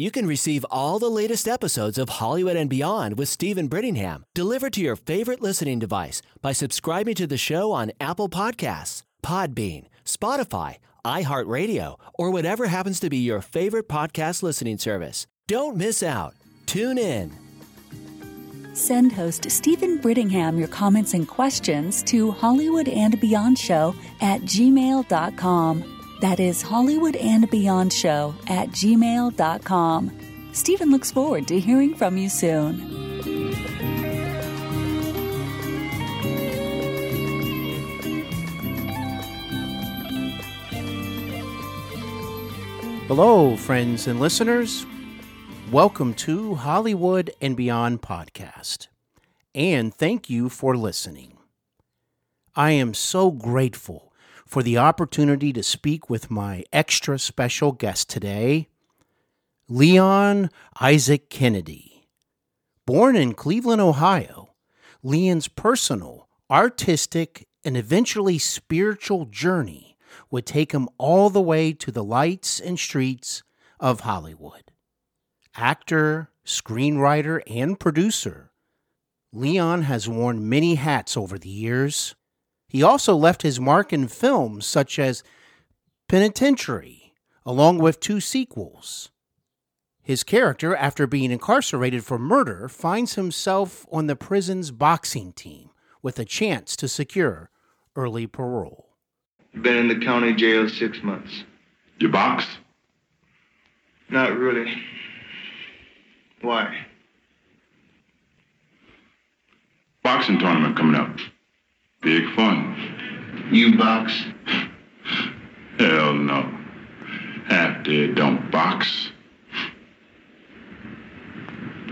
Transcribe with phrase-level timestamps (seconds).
[0.00, 4.72] You can receive all the latest episodes of Hollywood and Beyond with Steven Brittingham delivered
[4.74, 10.76] to your favorite listening device by subscribing to the show on Apple Podcasts, Podbean, Spotify,
[11.04, 15.26] iHeartRadio, or whatever happens to be your favorite podcast listening service.
[15.48, 16.36] Don't miss out.
[16.66, 17.36] Tune in.
[18.74, 25.97] Send host Steven Brittingham your comments and questions to Hollywood and Beyond Show at gmail.com.
[26.20, 30.10] That is Hollywood and Beyond Show at gmail.com.
[30.50, 32.80] Steven looks forward to hearing from you soon.
[43.06, 44.84] Hello, friends and listeners.
[45.70, 48.88] Welcome to Hollywood and Beyond podcast.
[49.54, 51.38] And thank you for listening.
[52.56, 54.07] I am so grateful
[54.48, 58.66] for the opportunity to speak with my extra special guest today,
[59.68, 60.48] Leon
[60.80, 62.08] Isaac Kennedy.
[62.86, 64.54] Born in Cleveland, Ohio,
[65.02, 69.98] Leon's personal, artistic, and eventually spiritual journey
[70.30, 73.42] would take him all the way to the lights and streets
[73.78, 74.72] of Hollywood.
[75.56, 78.50] Actor, screenwriter, and producer,
[79.30, 82.14] Leon has worn many hats over the years
[82.68, 85.22] he also left his mark in films such as
[86.08, 87.12] Penitentiary,
[87.44, 89.10] along with two sequels.
[90.02, 95.68] His character, after being incarcerated for murder, finds himself on the prison's boxing team
[96.00, 97.50] with a chance to secure
[97.94, 98.96] early parole.
[99.60, 101.44] Been in the county jail six months.
[101.98, 102.46] You box?
[104.08, 104.72] Not really.
[106.40, 106.86] Why?
[110.02, 111.18] Boxing tournament coming up.
[112.00, 113.48] Big fun.
[113.50, 114.12] You box?
[115.78, 116.48] Hell no.
[117.48, 119.10] Half dead don't box.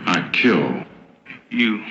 [0.06, 0.84] I kill.
[1.50, 1.82] You.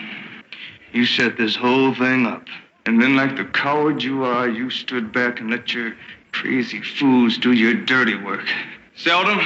[0.93, 2.47] You set this whole thing up.
[2.85, 5.93] And then, like the coward you are, you stood back and let your
[6.31, 8.47] crazy fools do your dirty work.
[8.95, 9.39] Seldom,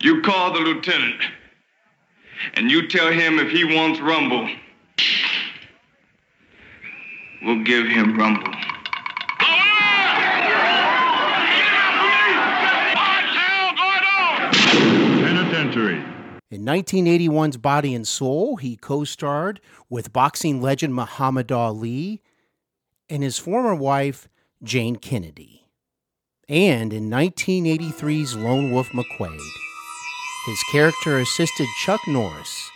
[0.00, 1.22] you call the lieutenant.
[2.54, 4.48] And you tell him if he wants rumble,
[7.44, 8.52] We'll give him rumble.
[15.20, 16.04] Penitentiary.
[16.52, 19.60] In 1981's Body and Soul, he co starred
[19.90, 22.22] with boxing legend Muhammad Ali
[23.10, 24.28] and his former wife,
[24.62, 25.66] Jayne Kennedy.
[26.48, 29.40] And in 1983's Lone Wolf McQuade,
[30.46, 32.70] his character assisted Chuck Norris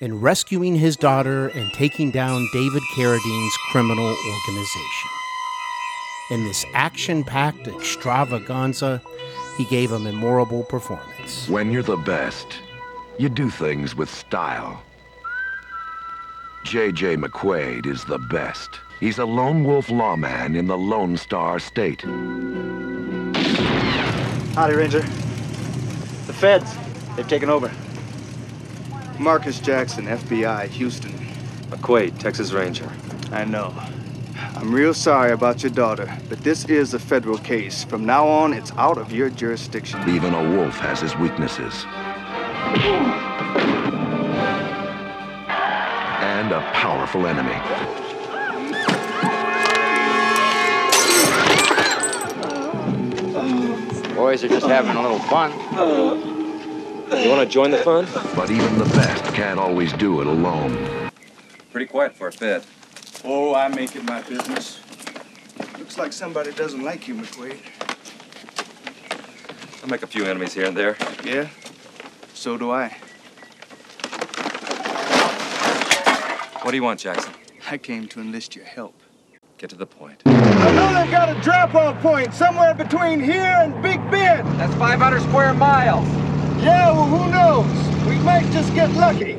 [0.00, 5.10] in rescuing his daughter and taking down David Carradine's criminal organization.
[6.30, 9.02] In this action packed extravaganza,
[9.56, 11.48] he gave a memorable performance.
[11.48, 12.60] When you're the best,
[13.18, 14.80] you do things with style.
[16.64, 17.16] J.J.
[17.16, 18.68] McQuade is the best.
[19.00, 22.02] He's a lone wolf lawman in the Lone Star State.
[24.54, 25.00] Howdy, Ranger.
[25.00, 26.76] The feds,
[27.16, 27.72] they've taken over.
[29.18, 31.12] Marcus Jackson, FBI, Houston.
[31.70, 32.88] McQuade, Texas Ranger.
[33.32, 33.74] I know.
[34.54, 37.82] I'm real sorry about your daughter, but this is a federal case.
[37.82, 40.08] From now on, it's out of your jurisdiction.
[40.08, 41.84] Even a wolf has his weaknesses.
[46.20, 47.58] And a powerful enemy.
[54.14, 56.27] Boys are just having a little fun.
[57.10, 58.06] You want to join the fun?
[58.36, 61.10] But even the best can't always do it alone.
[61.72, 62.64] Pretty quiet for a Fed.
[63.24, 64.80] Oh, I make it my business.
[65.78, 67.58] Looks like somebody doesn't like you, McQuade.
[69.82, 70.96] I make a few enemies here and there.
[71.24, 71.48] Yeah?
[72.34, 72.94] So do I.
[76.62, 77.32] What do you want, Jackson?
[77.70, 78.94] I came to enlist your help.
[79.56, 80.22] Get to the point.
[80.26, 84.46] I know they've got a drop-off point somewhere between here and Big Bend.
[84.60, 86.27] That's 500 square miles.
[86.60, 88.06] Yeah, well, who knows?
[88.08, 89.36] We might just get lucky.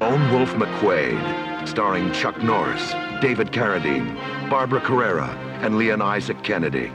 [0.00, 4.14] Lone Wolf McQuade, starring Chuck Norris, David Carradine,
[4.50, 5.28] Barbara Carrera,
[5.62, 6.90] and Leon Isaac Kennedy.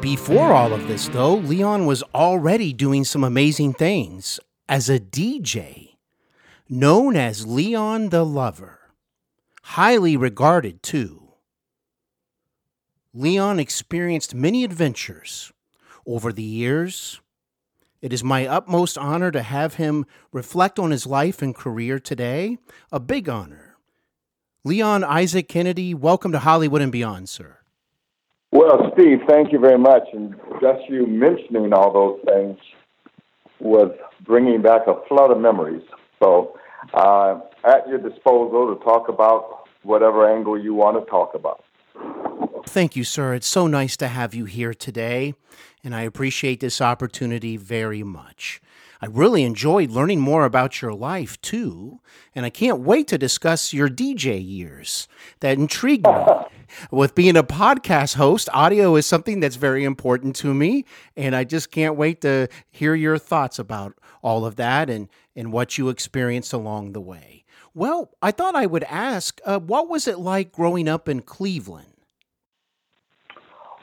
[0.00, 5.96] Before all of this, though, Leon was already doing some amazing things as a DJ,
[6.68, 8.78] known as Leon the Lover.
[9.62, 11.23] Highly regarded, too.
[13.16, 15.52] Leon experienced many adventures
[16.04, 17.20] over the years.
[18.02, 22.58] It is my utmost honor to have him reflect on his life and career today.
[22.90, 23.76] A big honor.
[24.64, 27.58] Leon Isaac Kennedy, welcome to Hollywood and Beyond, sir.
[28.50, 30.02] Well, Steve, thank you very much.
[30.12, 32.58] And just you mentioning all those things
[33.60, 33.96] was
[34.26, 35.84] bringing back a flood of memories.
[36.20, 36.58] So,
[36.94, 41.63] uh, at your disposal to talk about whatever angle you want to talk about.
[42.66, 43.34] Thank you, sir.
[43.34, 45.34] It's so nice to have you here today,
[45.84, 48.60] and I appreciate this opportunity very much.
[49.00, 52.00] I really enjoyed learning more about your life, too,
[52.34, 55.08] and I can't wait to discuss your DJ years.
[55.40, 56.24] That intrigued me.
[56.90, 60.84] With being a podcast host, audio is something that's very important to me,
[61.16, 65.52] and I just can't wait to hear your thoughts about all of that and, and
[65.52, 67.44] what you experienced along the way.
[67.74, 71.93] Well, I thought I would ask, uh, what was it like growing up in Cleveland?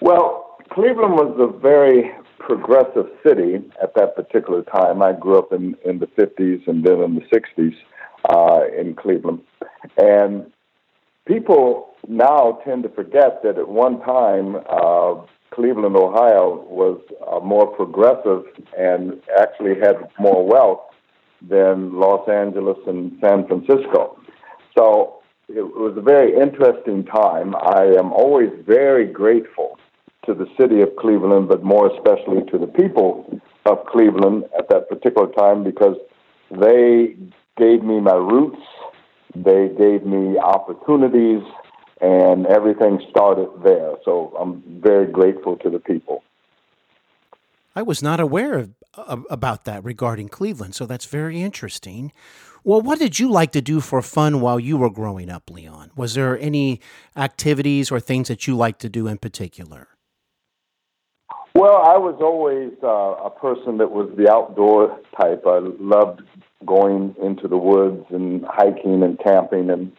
[0.01, 5.03] Well, Cleveland was a very progressive city at that particular time.
[5.03, 7.75] I grew up in, in the 50s and then in the 60s
[8.27, 9.41] uh, in Cleveland.
[9.97, 10.51] And
[11.27, 15.21] people now tend to forget that at one time, uh,
[15.51, 16.99] Cleveland, Ohio was
[17.31, 18.45] uh, more progressive
[18.75, 20.81] and actually had more wealth
[21.47, 24.17] than Los Angeles and San Francisco.
[24.75, 27.55] So it was a very interesting time.
[27.55, 29.77] I am always very grateful
[30.25, 34.87] to the city of Cleveland, but more especially to the people of Cleveland at that
[34.89, 35.97] particular time because
[36.51, 37.15] they
[37.57, 38.61] gave me my roots,
[39.35, 41.43] they gave me opportunities,
[42.01, 43.93] and everything started there.
[44.03, 46.23] So I'm very grateful to the people.
[47.75, 52.11] I was not aware of, about that regarding Cleveland, so that's very interesting.
[52.63, 55.91] Well, what did you like to do for fun while you were growing up, Leon?
[55.95, 56.81] Was there any
[57.15, 59.87] activities or things that you liked to do in particular?
[61.53, 65.43] Well, I was always uh, a person that was the outdoor type.
[65.45, 66.21] I loved
[66.65, 69.91] going into the woods and hiking and camping and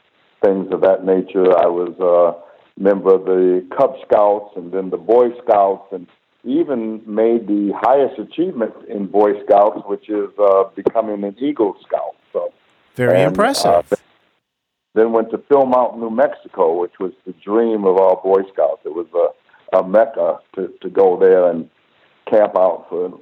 [0.43, 1.46] things of that nature.
[1.58, 6.06] I was a member of the Cub Scouts and then the Boy Scouts and
[6.44, 12.16] even made the highest achievement in Boy Scouts, which is uh, becoming an Eagle Scout.
[12.32, 12.52] So
[12.96, 13.93] very and, impressive.
[13.93, 13.96] Uh,
[14.94, 18.82] then went to Philmont, New Mexico, which was the dream of all Boy Scouts.
[18.84, 19.28] It was a,
[19.72, 21.69] a mecca to, to go there and
[22.30, 23.19] camp out for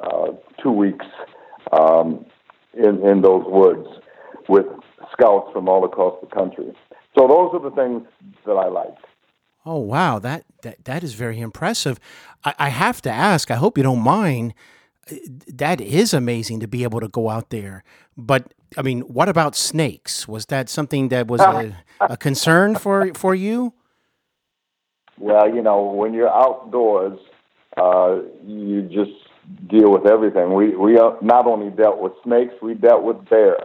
[0.00, 0.32] uh,
[0.62, 1.06] two weeks
[1.72, 2.24] um,
[2.74, 3.86] in in those woods
[4.48, 4.66] with
[5.12, 6.72] scouts from all across the country.
[7.16, 8.06] So those are the things
[8.46, 9.04] that I liked.
[9.66, 11.98] Oh wow, that that that is very impressive.
[12.44, 13.50] I, I have to ask.
[13.50, 14.54] I hope you don't mind.
[15.48, 17.82] That is amazing to be able to go out there.
[18.16, 20.28] But I mean, what about snakes?
[20.28, 23.74] Was that something that was a, a concern for for you?
[25.20, 27.18] Well, you know, when you're outdoors,
[27.76, 29.12] uh, you just
[29.68, 30.54] deal with everything.
[30.54, 33.58] We we not only dealt with snakes, we dealt with bear,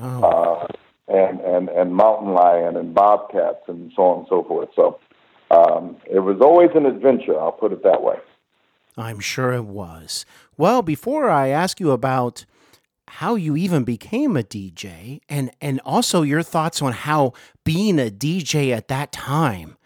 [0.00, 0.22] oh.
[0.22, 0.66] uh,
[1.08, 4.70] and and and mountain lion and bobcats and so on and so forth.
[4.74, 4.98] So
[5.52, 7.38] um, it was always an adventure.
[7.38, 8.16] I'll put it that way.
[8.96, 10.26] I'm sure it was.
[10.56, 12.44] Well, before I ask you about
[13.08, 18.10] how you even became a DJ and and also your thoughts on how being a
[18.10, 19.76] DJ at that time,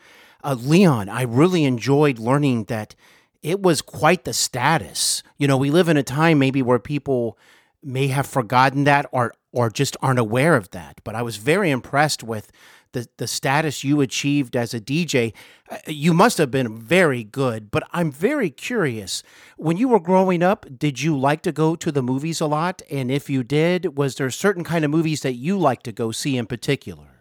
[0.47, 2.95] uh, Leon, I really enjoyed learning that
[3.43, 5.25] it was quite the status.
[5.39, 7.37] You know, we live in a time maybe where people
[7.83, 11.01] may have forgotten that or or just aren't aware of that.
[11.03, 12.53] But I was very impressed with
[12.93, 15.33] the the status you achieved as a DJ.
[15.69, 19.25] Uh, you must have been very good, but I'm very curious.
[19.57, 22.83] When you were growing up, did you like to go to the movies a lot?
[22.89, 26.13] And if you did, was there certain kind of movies that you like to go
[26.13, 27.16] see in particular?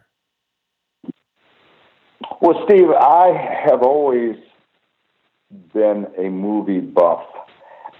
[2.40, 4.36] Well, Steve, I have always
[5.72, 7.24] been a movie buff.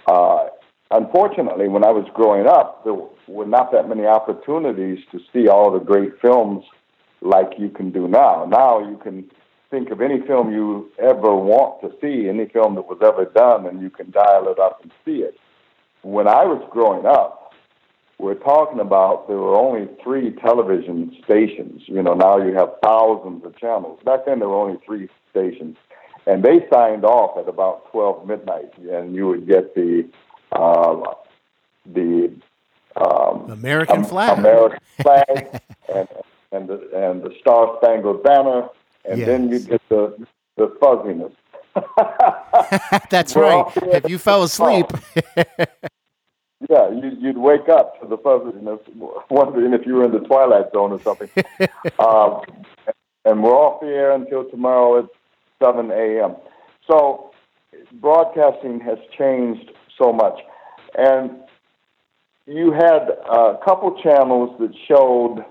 [0.07, 0.47] Uh,
[0.91, 2.95] unfortunately, when I was growing up, there
[3.27, 6.63] were not that many opportunities to see all the great films
[7.21, 8.45] like you can do now.
[8.45, 9.29] Now you can
[9.69, 13.65] think of any film you ever want to see, any film that was ever done,
[13.65, 15.37] and you can dial it up and see it.
[16.03, 17.46] When I was growing up,
[18.19, 21.83] we're talking about there were only three television stations.
[21.85, 23.99] You know, now you have thousands of channels.
[24.03, 25.77] Back then there were only three stations.
[26.25, 30.09] And they signed off at about 12 midnight, and you would get the
[30.51, 31.13] uh,
[31.85, 32.33] the
[32.97, 35.61] um, American flag, American flag,
[35.95, 36.07] and
[36.51, 38.67] and the and the Star Spangled Banner,
[39.05, 39.27] and yes.
[39.27, 41.31] then you get the the fuzziness.
[43.09, 43.71] That's right.
[43.77, 44.87] If you fell asleep.
[46.69, 48.79] Yeah, you, would wake up to the fuzziness,
[49.29, 51.29] wondering if you were in the twilight zone or something.
[51.99, 52.41] um,
[53.25, 55.05] and we're off the air until tomorrow at
[55.63, 56.35] 7 a.m.
[56.89, 57.31] So
[57.93, 60.39] broadcasting has changed so much.
[60.97, 61.31] And
[62.45, 65.45] you had a couple channels that showed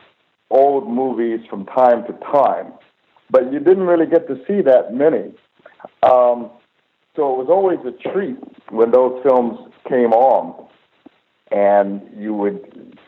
[0.50, 2.73] old movies from time to time,
[3.30, 5.32] but you didn't really get to see that many.
[6.02, 6.50] Um,
[7.14, 8.37] so it was always a treat
[8.70, 9.58] when those films
[9.88, 10.68] came on,
[11.50, 12.98] and you would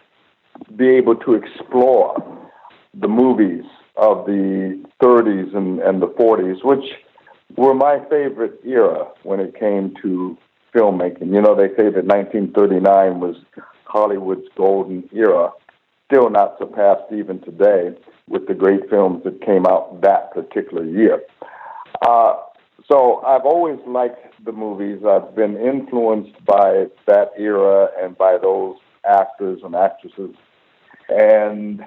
[0.77, 2.17] be able to explore
[2.95, 3.65] the movies
[3.97, 6.85] of the 30s and, and the 40s, which
[7.57, 10.37] were my favorite era when it came to
[10.75, 11.35] filmmaking.
[11.35, 13.37] You know, they say that 1939 was
[13.85, 15.51] Hollywood's golden era,
[16.07, 17.97] still not surpassed even today
[18.29, 21.23] with the great films that came out that particular year.
[22.07, 22.28] Uh,
[22.91, 25.03] so I've always liked the movies.
[25.07, 30.35] I've been influenced by that era and by those actors and actresses.
[31.09, 31.85] And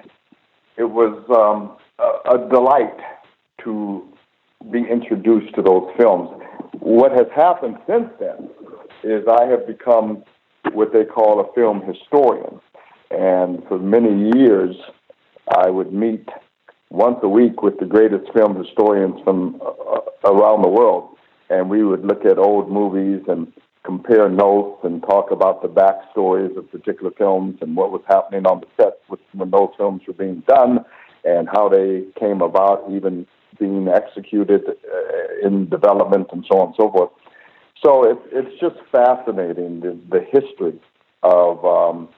[0.76, 2.98] it was um, a, a delight
[3.64, 4.08] to
[4.70, 6.30] be introduced to those films.
[6.78, 8.50] What has happened since then
[9.02, 10.22] is I have become
[10.72, 12.60] what they call a film historian.
[13.10, 14.76] And for many years,
[15.48, 16.28] I would meet
[16.92, 21.16] once a week with the greatest film historians from uh, around the world.
[21.48, 23.50] And we would look at old movies and
[23.82, 28.60] compare notes and talk about the backstories of particular films and what was happening on
[28.60, 30.84] the set when those films were being done
[31.24, 33.26] and how they came about, even
[33.58, 37.10] being executed uh, in development and so on and so forth.
[37.84, 40.78] So it, it's just fascinating the, the history
[41.22, 42.08] of um,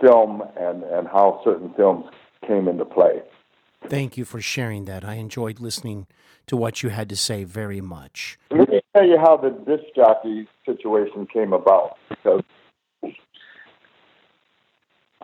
[0.00, 2.04] film and, and how certain films
[2.46, 3.22] came into play.
[3.88, 5.04] Thank you for sharing that.
[5.04, 6.06] I enjoyed listening
[6.46, 8.38] to what you had to say very much.
[8.50, 12.42] Let me tell you how the disc jockey situation came about because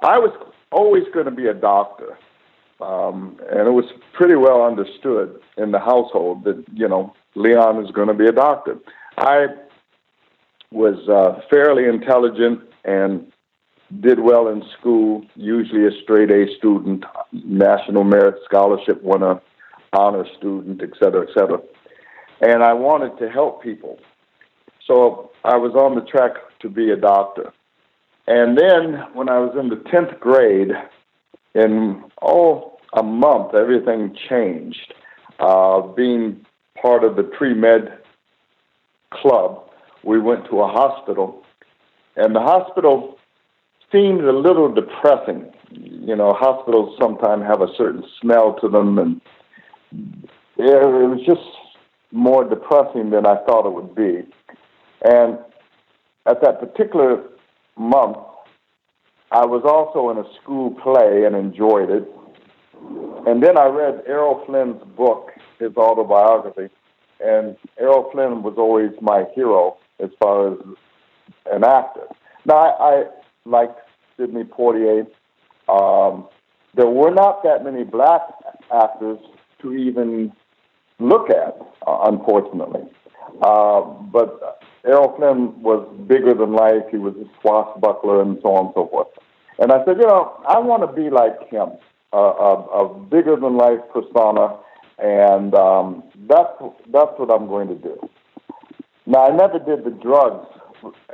[0.00, 0.32] I was
[0.70, 2.18] always going to be a doctor.
[2.80, 7.90] Um, and it was pretty well understood in the household that, you know, Leon is
[7.92, 8.78] going to be a doctor.
[9.16, 9.46] I
[10.72, 13.30] was uh, fairly intelligent and
[14.00, 19.40] did well in school, usually a straight A student, National Merit Scholarship winner,
[19.92, 21.58] honor student, et cetera, et cetera.
[22.40, 23.98] And I wanted to help people.
[24.86, 27.52] So I was on the track to be a doctor.
[28.26, 30.70] And then when I was in the 10th grade,
[31.54, 34.94] in, oh, a month, everything changed.
[35.38, 36.44] Uh, being
[36.80, 37.98] part of the pre med
[39.10, 39.70] club,
[40.04, 41.42] we went to a hospital,
[42.16, 43.18] and the hospital
[43.92, 45.52] seemed a little depressing.
[45.70, 49.20] You know, hospitals sometimes have a certain smell to them, and
[50.56, 51.46] it was just
[52.10, 54.26] more depressing than I thought it would be.
[55.04, 55.38] And
[56.26, 57.22] at that particular
[57.76, 58.18] month,
[59.30, 62.08] I was also in a school play and enjoyed it.
[63.26, 66.68] And then I read Errol Flynn's book, his autobiography,
[67.24, 70.58] and Errol Flynn was always my hero as far as
[71.50, 72.06] an actor.
[72.44, 73.04] Now, I, I
[73.44, 73.78] liked
[74.16, 75.06] Sidney Poitier.
[75.68, 76.28] Um,
[76.74, 78.22] there were not that many black
[78.72, 79.18] actors
[79.60, 80.32] to even
[80.98, 81.56] look at,
[81.86, 82.82] uh, unfortunately.
[83.42, 83.80] Uh,
[84.12, 86.82] but Errol Flynn was bigger than life.
[86.90, 89.08] He was a swashbuckler and so on and so forth.
[89.58, 91.70] And I said, you know, I want to be like him,
[92.12, 94.58] uh, a, a bigger than life persona,
[94.98, 96.52] and um, that's
[96.90, 98.08] that's what I'm going to do.
[99.06, 100.46] Now, I never did the drugs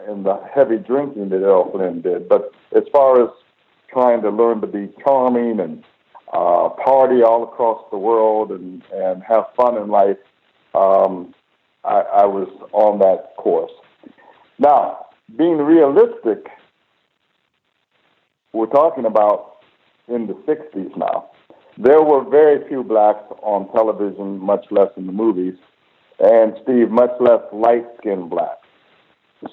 [0.06, 3.30] and the heavy drinking that Errol Flynn did, but as far as
[3.90, 5.84] trying to learn to be charming and
[6.32, 10.18] uh, party all across the world and, and have fun in life,
[10.74, 11.34] um,
[11.84, 13.72] I, I was on that course.
[14.58, 15.06] Now,
[15.36, 16.48] being realistic,
[18.52, 19.56] we're talking about
[20.08, 21.30] in the 60s now.
[21.76, 25.54] There were very few blacks on television, much less in the movies
[26.18, 28.57] and Steve, much less light skinned black.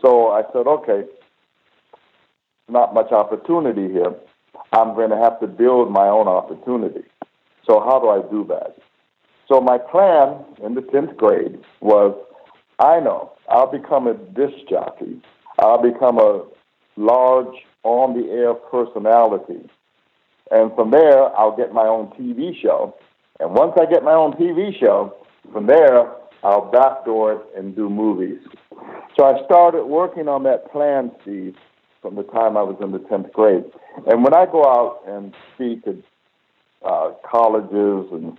[0.01, 1.04] So I said, okay,
[2.68, 4.13] not much opportunity here.
[4.72, 7.04] I'm going to have to build my own opportunity.
[7.68, 8.75] So how do I do that?
[9.48, 12.15] So my plan in the 10th grade was
[12.80, 15.22] I know I'll become a disc jockey.
[15.60, 16.46] I'll become a
[16.98, 19.70] large on the air personality.
[20.51, 22.96] And from there, I'll get my own TV show.
[23.39, 25.15] And once I get my own TV show,
[25.51, 26.12] from there,
[26.46, 28.38] I'll backdoor it and do movies.
[29.18, 31.56] So I started working on that plan, Steve,
[32.04, 33.64] from the time I was in the 10th grade.
[34.06, 35.96] And when I go out and speak at
[36.88, 38.38] uh, colleges and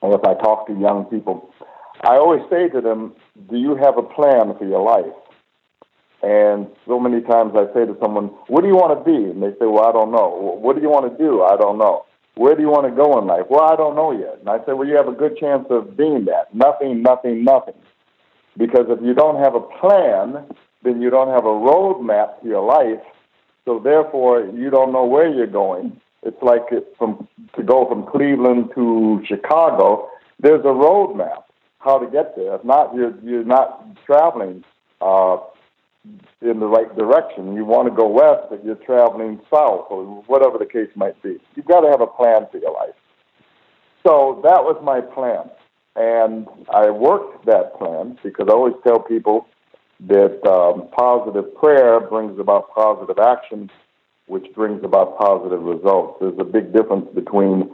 [0.00, 1.52] or if I talk to young people,
[2.04, 3.12] I always say to them,
[3.50, 5.12] Do you have a plan for your life?
[6.22, 9.28] And so many times I say to someone, What do you want to be?
[9.28, 10.56] And they say, Well, I don't know.
[10.58, 11.42] What do you want to do?
[11.42, 12.06] I don't know.
[12.34, 13.46] Where do you want to go in life?
[13.50, 14.38] Well, I don't know yet.
[14.40, 16.54] And I said, well, you have a good chance of being that.
[16.54, 17.74] Nothing, nothing, nothing.
[18.56, 20.46] Because if you don't have a plan,
[20.82, 23.02] then you don't have a roadmap to your life.
[23.64, 26.00] So therefore, you don't know where you're going.
[26.22, 26.62] It's like
[26.98, 30.08] from to go from Cleveland to Chicago.
[30.38, 31.44] There's a roadmap,
[31.78, 32.54] how to get there.
[32.54, 34.64] If not, you're you're not traveling
[35.00, 35.38] uh,
[36.40, 37.54] in the right direction.
[37.54, 41.38] You want to go west, but you're traveling south, or whatever the case might be.
[41.54, 42.94] You've got to have a plan for your life.
[44.06, 45.50] So that was my plan,
[45.94, 49.46] and I worked that plan because I always tell people
[50.08, 53.70] that um, positive prayer brings about positive action,
[54.26, 56.16] which brings about positive results.
[56.20, 57.70] There's a big difference between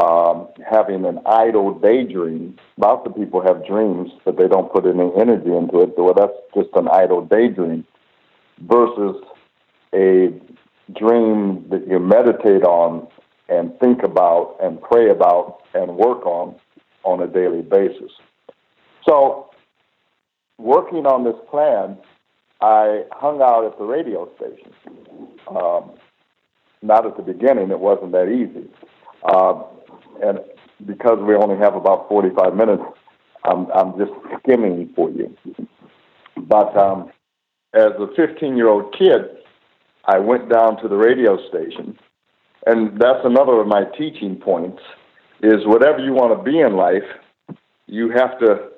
[0.00, 2.56] um, having an idle daydream.
[2.78, 5.92] Lots of people have dreams, but they don't put any energy into it.
[5.96, 7.86] So that's just an idle daydream
[8.60, 9.16] versus
[9.94, 10.32] a
[10.92, 13.06] dream that you meditate on
[13.48, 16.54] and think about and pray about and work on
[17.04, 18.10] on a daily basis.
[19.06, 19.50] So,
[20.58, 21.98] working on this plan,
[22.60, 24.72] I hung out at the radio station.
[25.48, 25.92] Um,
[26.82, 28.68] not at the beginning, it wasn't that easy.
[29.24, 29.62] Uh,
[30.22, 30.38] and
[30.86, 32.82] because we only have about 45 minutes,
[33.44, 35.36] I'm, I'm just skimming for you.
[36.36, 37.10] But um,
[37.72, 39.22] as a 15 year old kid,
[40.06, 41.98] I went down to the radio station,
[42.66, 44.82] and that's another of my teaching points.
[45.42, 47.02] Is whatever you want to be in life,
[47.86, 48.70] you have to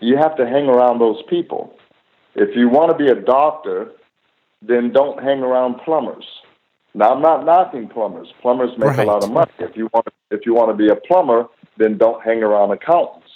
[0.00, 1.76] you have to hang around those people.
[2.34, 3.92] If you want to be a doctor,
[4.62, 6.24] then don't hang around plumbers.
[6.94, 8.28] Now I'm not knocking plumbers.
[8.40, 9.00] Plumbers make right.
[9.00, 9.50] a lot of money.
[9.58, 13.26] If you want if you want to be a plumber, then don't hang around accountants.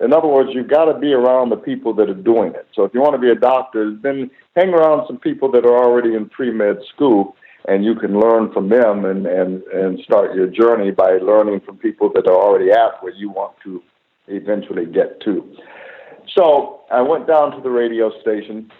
[0.00, 2.68] In other words, you've got to be around the people that are doing it.
[2.74, 5.76] So if you want to be a doctor, then hang around some people that are
[5.76, 7.36] already in pre med school
[7.66, 11.76] and you can learn from them and, and, and start your journey by learning from
[11.76, 13.82] people that are already at where you want to
[14.28, 15.44] eventually get to.
[16.36, 18.70] So I went down to the radio station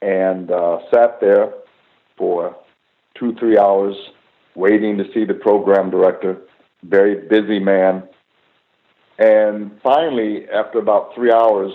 [0.00, 1.52] and uh, sat there
[2.16, 2.56] for
[3.18, 3.94] two, three hours
[4.54, 6.38] waiting to see the program director.
[6.82, 8.02] Very busy man.
[9.18, 11.72] And finally, after about three hours,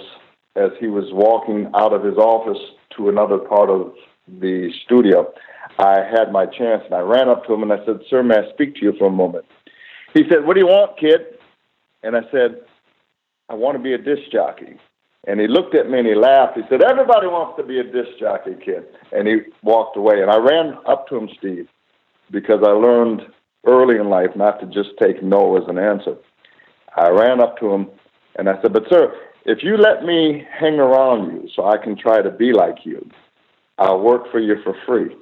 [0.55, 2.61] as he was walking out of his office
[2.97, 3.93] to another part of
[4.27, 5.31] the studio,
[5.79, 8.37] I had my chance and I ran up to him and I said, Sir, may
[8.37, 9.45] I speak to you for a moment?
[10.13, 11.21] He said, What do you want, kid?
[12.03, 12.61] And I said,
[13.49, 14.77] I want to be a disc jockey.
[15.27, 16.57] And he looked at me and he laughed.
[16.57, 18.85] He said, Everybody wants to be a disc jockey, kid.
[19.11, 20.21] And he walked away.
[20.21, 21.67] And I ran up to him, Steve,
[22.31, 23.21] because I learned
[23.67, 26.15] early in life not to just take no as an answer.
[26.95, 27.87] I ran up to him
[28.35, 29.13] and I said, But, sir,
[29.45, 33.07] if you let me hang around you so I can try to be like you,
[33.77, 35.15] I'll work for you for free.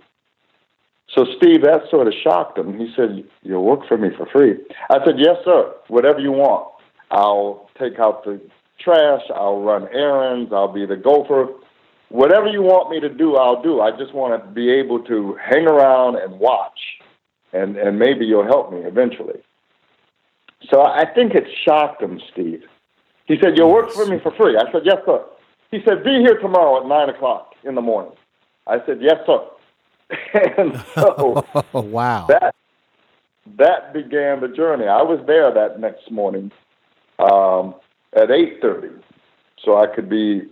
[1.14, 2.78] So, Steve, that sort of shocked him.
[2.78, 4.56] He said, You'll work for me for free.
[4.90, 6.68] I said, Yes, sir, whatever you want.
[7.12, 8.40] I'll take out the
[8.84, 11.48] trash, I'll run errands, I'll be the gopher.
[12.10, 13.82] Whatever you want me to do, I'll do.
[13.82, 16.80] I just want to be able to hang around and watch,
[17.54, 19.42] and, and maybe you'll help me eventually.
[20.70, 22.64] So I think it shocked him, Steve.
[23.26, 24.58] He said, You'll work for me for free.
[24.58, 25.24] I said, Yes, sir.
[25.72, 28.14] He said, Be here tomorrow at 9 o'clock in the morning.
[28.68, 29.40] I said, Yes, sir.
[30.58, 31.46] and so
[31.80, 32.26] wow.
[32.28, 32.56] that,
[33.58, 34.88] that began the journey.
[34.88, 36.52] I was there that next morning
[37.20, 37.76] um,
[38.14, 39.02] at 8.30
[39.64, 40.48] so I could be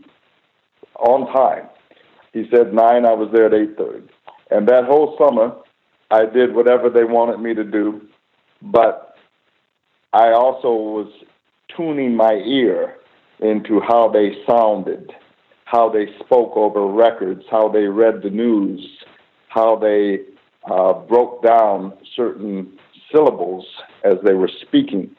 [1.00, 1.70] on time.
[2.34, 4.08] He said 9, I was there at 8.30.
[4.52, 5.56] And that whole summer,
[6.12, 8.02] I did whatever they wanted me to do,
[8.62, 9.16] but
[10.14, 11.12] I also was
[11.76, 12.96] tuning my ear
[13.40, 15.12] into how they sounded,
[15.66, 18.86] how they spoke over records, how they read the news,
[19.50, 20.22] how they
[20.70, 22.72] uh, broke down certain
[23.12, 23.66] syllables
[24.04, 25.10] as they were speaking.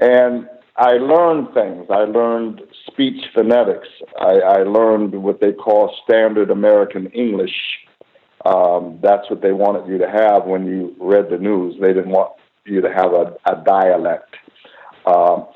[0.00, 1.86] And I learned things.
[1.90, 3.88] I learned speech phonetics.
[4.18, 7.54] I, I learned what they call standard American English.
[8.46, 11.76] Um, that's what they wanted you to have when you read the news.
[11.80, 12.32] They didn't want
[12.64, 14.34] you to have a, a dialect.
[15.04, 15.46] Um,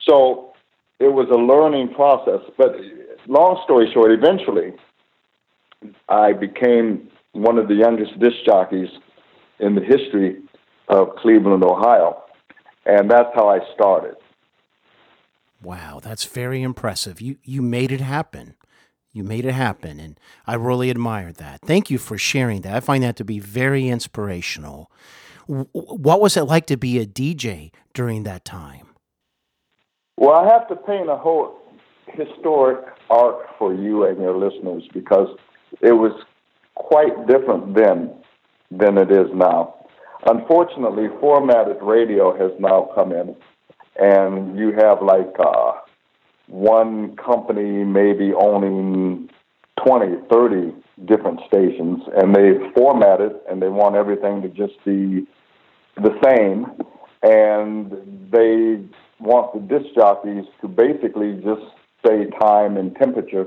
[0.00, 0.52] so
[1.00, 2.40] it was a learning process.
[2.58, 2.76] But
[3.26, 4.74] long story short, eventually
[6.08, 8.90] I became one of the youngest disc jockeys
[9.58, 10.42] in the history
[10.88, 12.24] of Cleveland, Ohio.
[12.84, 14.16] And that's how I started.
[15.66, 17.20] Wow, that's very impressive.
[17.20, 18.54] You you made it happen.
[19.12, 21.60] You made it happen, and I really admire that.
[21.62, 22.76] Thank you for sharing that.
[22.76, 24.92] I find that to be very inspirational.
[25.48, 28.90] What was it like to be a DJ during that time?
[30.16, 31.58] Well, I have to paint a whole
[32.12, 35.36] historic arc for you and your listeners because
[35.80, 36.12] it was
[36.76, 38.14] quite different then
[38.70, 39.74] than it is now.
[40.26, 43.34] Unfortunately, formatted radio has now come in,
[44.00, 45.72] and you have like uh,
[46.48, 49.28] one company maybe owning
[49.84, 55.26] 20, 30 different stations, and they format it and they want everything to just be
[55.96, 56.66] the same,
[57.22, 57.90] and
[58.30, 58.82] they
[59.18, 61.62] want the disc jockeys to basically just
[62.06, 63.46] say time and temperature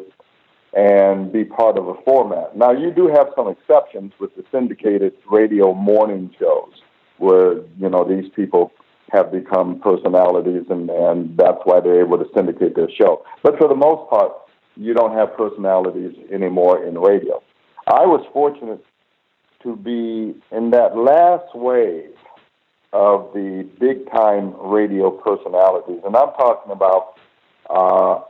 [0.74, 2.56] and be part of a format.
[2.56, 6.74] Now, you do have some exceptions with the syndicated radio morning shows
[7.18, 8.72] where, you know, these people
[9.12, 13.24] have become personalities and, and that's why they're able to syndicate their show.
[13.44, 14.34] But for the most part,
[14.76, 17.42] you don't have personalities anymore in radio.
[17.88, 18.84] I was fortunate
[19.64, 22.12] to be in that last wave
[22.94, 26.02] of the big time radio personalities.
[26.06, 27.16] And I'm talking about,
[27.70, 28.22] uh,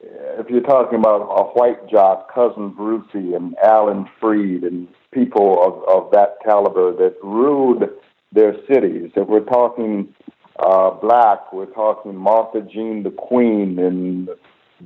[0.00, 6.04] if you're talking about a white jock, Cousin Brucey and Alan Freed and people of,
[6.04, 7.84] of that caliber that ruled
[8.32, 10.14] their cities, if we're talking
[10.58, 14.28] uh, black, we're talking Martha Jean the Queen in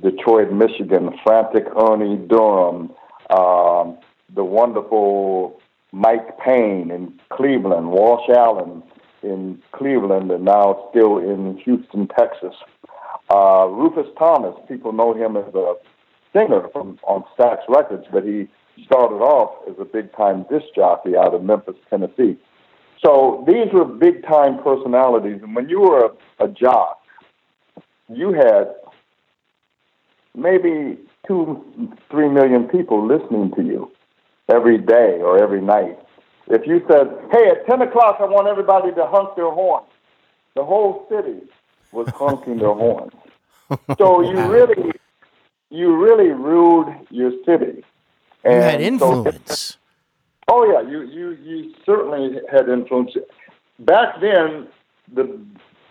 [0.01, 2.91] Detroit, Michigan, Frantic Ernie Durham,
[3.29, 3.97] um,
[4.33, 5.59] the wonderful
[5.91, 8.83] Mike Payne in Cleveland, Wash Allen
[9.23, 12.53] in Cleveland, and now still in Houston, Texas.
[13.29, 15.75] Uh, Rufus Thomas, people know him as a
[16.33, 18.47] singer from on Stax Records, but he
[18.85, 22.37] started off as a big time disc jockey out of Memphis, Tennessee.
[23.03, 26.05] So these were big time personalities, and when you were
[26.39, 26.99] a, a jock,
[28.09, 28.73] you had
[30.35, 31.63] maybe two,
[32.09, 33.91] three million people listening to you
[34.49, 35.99] every day or every night.
[36.47, 39.87] If you said, "Hey, at ten o'clock, I want everybody to honk their horns,"
[40.55, 41.41] the whole city
[41.91, 43.13] was honking their horns.
[43.97, 44.93] So you really,
[45.69, 47.83] you really ruled your city.
[48.43, 49.77] And you had influence.
[49.77, 49.77] So,
[50.47, 53.11] oh yeah, you you you certainly had influence.
[53.79, 54.67] Back then,
[55.13, 55.39] the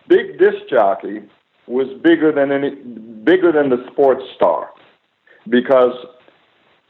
[0.08, 1.22] big disc jockey
[1.66, 2.70] was bigger than any
[3.24, 4.70] bigger than the sports star,
[5.48, 5.94] because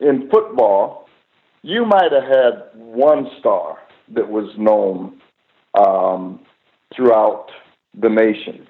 [0.01, 1.09] in football
[1.63, 3.79] you might have had one star
[4.15, 5.21] that was known
[5.75, 6.41] um,
[6.95, 7.49] throughout
[8.01, 8.67] the nation,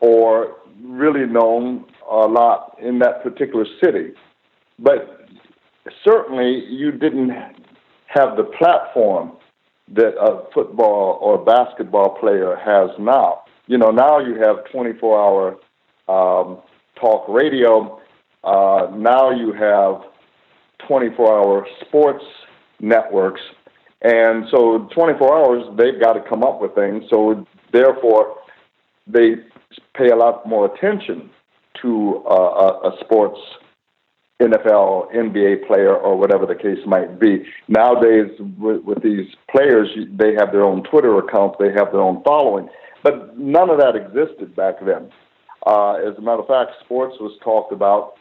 [0.00, 4.12] or really known a lot in that particular city.
[4.78, 5.24] But
[6.04, 7.30] certainly, you didn't
[8.10, 9.32] have the platform
[9.94, 13.42] that a football or basketball player has now.
[13.66, 15.56] You know, now you have 24 hour
[16.08, 16.58] um,
[17.00, 18.00] talk radio.
[18.42, 20.02] Uh, now you have
[20.88, 22.24] 24 hour sports
[22.80, 23.40] networks.
[24.02, 27.04] And so 24 hours, they've got to come up with things.
[27.10, 28.36] So therefore,
[29.06, 29.36] they
[29.94, 31.30] pay a lot more attention
[31.82, 33.38] to uh, a, a sports
[34.40, 37.44] NFL, NBA player, or whatever the case might be.
[37.68, 42.22] Nowadays, with, with these players, they have their own Twitter accounts, they have their own
[42.24, 42.68] following.
[43.02, 45.10] But none of that existed back then.
[45.66, 48.14] Uh, as a matter of fact, sports was talked about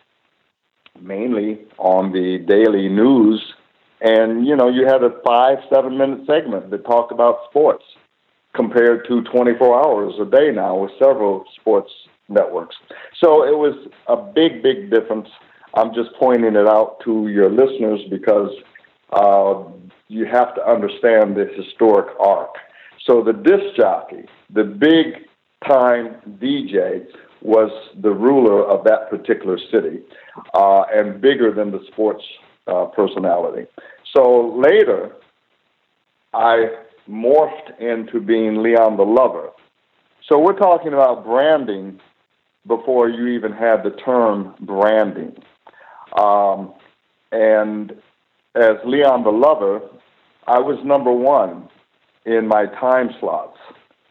[1.01, 3.41] mainly on the daily news.
[4.01, 7.83] And, you know, you had a five, seven minute segment that talked about sports
[8.55, 11.91] compared to 24 hours a day now with several sports
[12.29, 12.75] networks.
[13.21, 13.75] So it was
[14.07, 15.27] a big, big difference.
[15.73, 18.51] I'm just pointing it out to your listeners because
[19.13, 19.63] uh,
[20.07, 22.55] you have to understand the historic arc.
[23.05, 25.27] So the disc jockey, the big
[25.67, 27.05] time DJ,
[27.41, 29.99] was the ruler of that particular city
[30.53, 32.23] uh, and bigger than the sports
[32.67, 33.65] uh, personality.
[34.13, 35.15] So later,
[36.33, 36.69] I
[37.09, 39.49] morphed into being Leon the Lover.
[40.27, 41.99] So we're talking about branding
[42.67, 45.35] before you even had the term branding.
[46.17, 46.73] Um,
[47.31, 47.91] and
[48.55, 49.81] as Leon the Lover,
[50.47, 51.69] I was number one
[52.25, 53.57] in my time slots.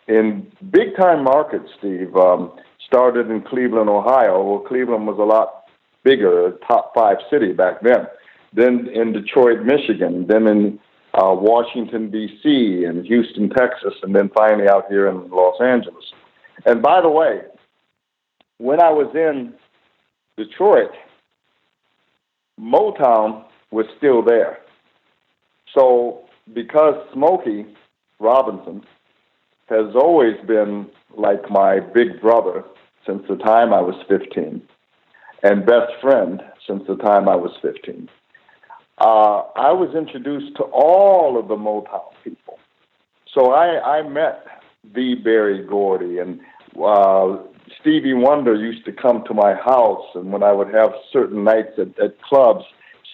[0.06, 2.52] In big time markets, Steve, um,
[2.86, 4.42] started in Cleveland, Ohio.
[4.42, 5.64] Well, Cleveland was a lot
[6.02, 8.06] bigger, top five city back then.
[8.54, 10.26] Then in Detroit, Michigan.
[10.26, 10.78] Then in
[11.14, 16.04] uh, Washington, D.C., and Houston, Texas, and then finally out here in Los Angeles.
[16.64, 17.40] And by the way,
[18.58, 19.52] when I was in
[20.36, 20.90] Detroit,
[22.60, 24.58] Motown was still there.
[25.74, 27.66] So because Smokey
[28.18, 28.84] Robinson
[29.68, 32.64] has always been like my big brother
[33.06, 34.62] since the time I was 15
[35.42, 38.08] and best friend since the time I was 15.
[38.98, 42.58] Uh, I was introduced to all of the Motown people.
[43.32, 44.44] So I, I met
[44.94, 46.40] the Berry Gordy and
[46.82, 47.36] uh,
[47.80, 51.78] Stevie Wonder used to come to my house, and when I would have certain nights
[51.78, 52.64] at, at clubs,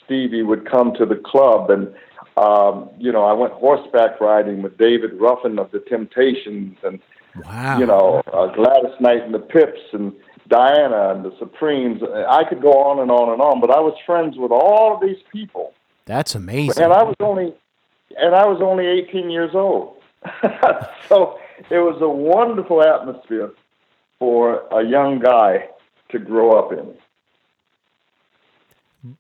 [0.04, 1.94] Stevie would come to the club, and
[2.36, 7.00] um, you know I went horseback riding with David Ruffin of the Temptations, and
[7.44, 7.78] wow.
[7.78, 10.12] you know uh, Gladys Knight and the Pips, and
[10.48, 12.02] Diana and the Supremes.
[12.02, 15.00] I could go on and on and on, but I was friends with all of
[15.00, 15.72] these people.
[16.06, 16.82] That's amazing.
[16.82, 17.54] And I was only,
[18.16, 19.96] and I was only 18 years old.
[21.08, 21.38] so
[21.70, 23.52] it was a wonderful atmosphere
[24.24, 25.68] for a young guy
[26.08, 26.94] to grow up in.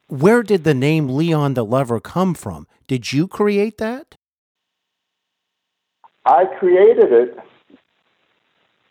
[0.08, 2.66] Where did the name Leon the Lover come from?
[2.86, 4.16] Did you create that?
[6.24, 7.38] I created it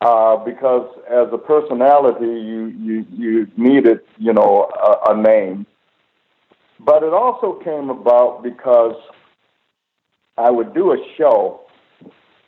[0.01, 5.65] uh, because as a personality, you you you needed you know a, a name,
[6.79, 8.97] but it also came about because
[10.37, 11.61] I would do a show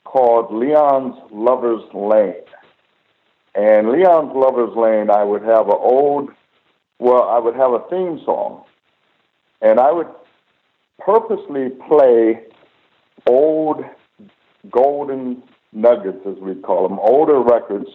[0.03, 2.45] called Leon's Lover's Lane,
[3.55, 6.29] and Leon's Lover's Lane, I would have an old,
[6.99, 8.63] well, I would have a theme song,
[9.61, 10.07] and I would
[10.99, 12.43] purposely play
[13.27, 13.83] old
[14.69, 15.41] golden
[15.71, 17.87] nuggets, as we call them, older records,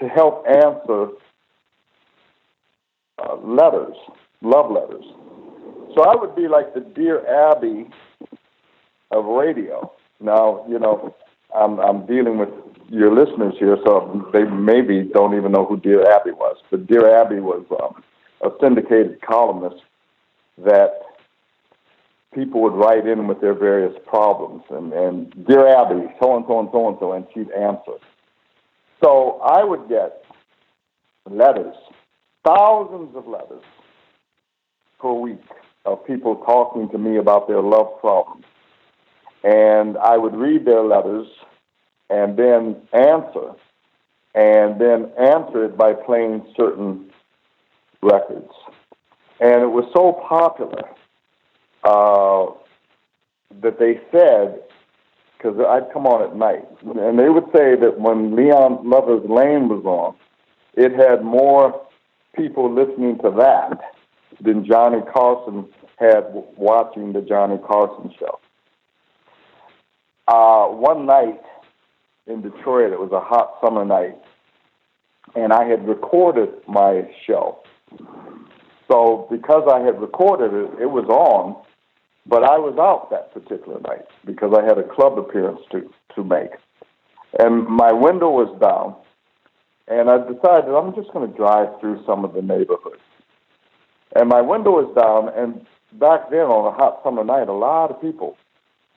[0.00, 1.08] to help answer
[3.18, 3.96] uh, letters,
[4.42, 5.04] love letters.
[5.94, 7.86] So I would be like the Dear Abby
[9.10, 9.92] of radio.
[10.20, 11.14] Now, you know,
[11.54, 12.50] I'm, I'm dealing with
[12.88, 16.56] your listeners here, so they maybe don't even know who Dear Abby was.
[16.70, 18.02] But Dear Abby was um,
[18.42, 19.82] a syndicated columnist
[20.58, 21.00] that
[22.34, 26.60] people would write in with their various problems, and, and Dear Abby, so and so
[26.60, 27.98] and so and so, and she'd answer.
[29.02, 30.24] So I would get
[31.28, 31.74] letters,
[32.46, 33.62] thousands of letters
[35.00, 35.40] per week
[35.84, 38.44] of people talking to me about their love problems.
[39.44, 41.26] And I would read their letters
[42.10, 43.52] and then answer,
[44.34, 47.10] and then answer it by playing certain
[48.02, 48.52] records.
[49.40, 50.88] And it was so popular
[51.84, 52.46] uh,
[53.60, 54.62] that they said,
[55.36, 59.68] because I'd come on at night, and they would say that when Leon Lover's Lane
[59.68, 60.14] was on,
[60.74, 61.86] it had more
[62.34, 63.94] people listening to that
[64.40, 65.66] than Johnny Carson
[65.98, 68.38] had watching the Johnny Carson show.
[70.28, 71.40] Uh, one night
[72.26, 74.16] in Detroit, it was a hot summer night,
[75.34, 77.58] and I had recorded my show.
[78.90, 81.62] So because I had recorded it, it was on,
[82.26, 86.24] but I was out that particular night because I had a club appearance to, to
[86.24, 86.50] make.
[87.38, 88.96] And my window was down,
[89.88, 93.02] and I decided I'm just going to drive through some of the neighborhoods.
[94.14, 97.90] And my window was down, and back then on a hot summer night, a lot
[97.90, 98.36] of people,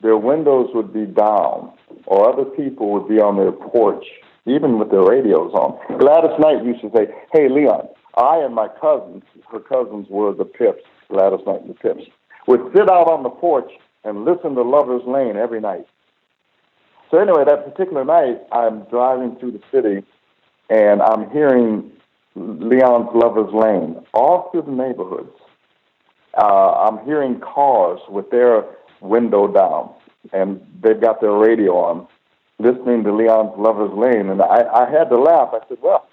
[0.02, 1.72] their windows would be down,
[2.06, 4.04] or other people would be on their porch,
[4.46, 5.78] even with their radios on.
[5.98, 10.44] Gladys Knight used to say, Hey, Leon, I and my cousins, her cousins were the
[10.44, 12.04] Pips, Gladys Knight and the Pips,
[12.46, 13.70] would sit out on the porch
[14.04, 15.86] and listen to Lover's Lane every night.
[17.10, 20.06] So anyway, that particular night, I'm driving through the city,
[20.70, 21.90] and I'm hearing
[22.36, 25.36] Leon's Lover's Lane all through the neighborhoods.
[26.40, 28.64] Uh, I'm hearing cars with their
[29.00, 29.90] window down,
[30.32, 32.06] and they've got their radio on,
[32.58, 35.50] listening to Leon's Lover's Lane, and I, I had to laugh.
[35.52, 36.06] I said, "Well,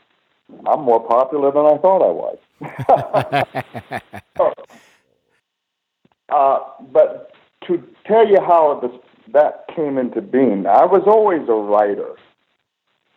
[0.66, 2.38] I'm more popular than I thought I was."
[6.30, 6.60] uh,
[6.92, 7.34] but
[7.68, 8.92] to tell you how this,
[9.34, 12.16] that came into being, I was always a writer,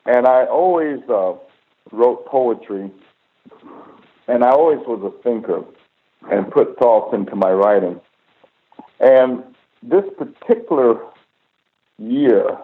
[0.07, 1.35] and I always uh,
[1.93, 2.91] wrote poetry,
[4.27, 5.65] and I always was a thinker
[6.31, 8.01] and put thoughts into my writing.
[8.99, 9.43] And
[9.83, 11.01] this particular
[11.99, 12.59] year,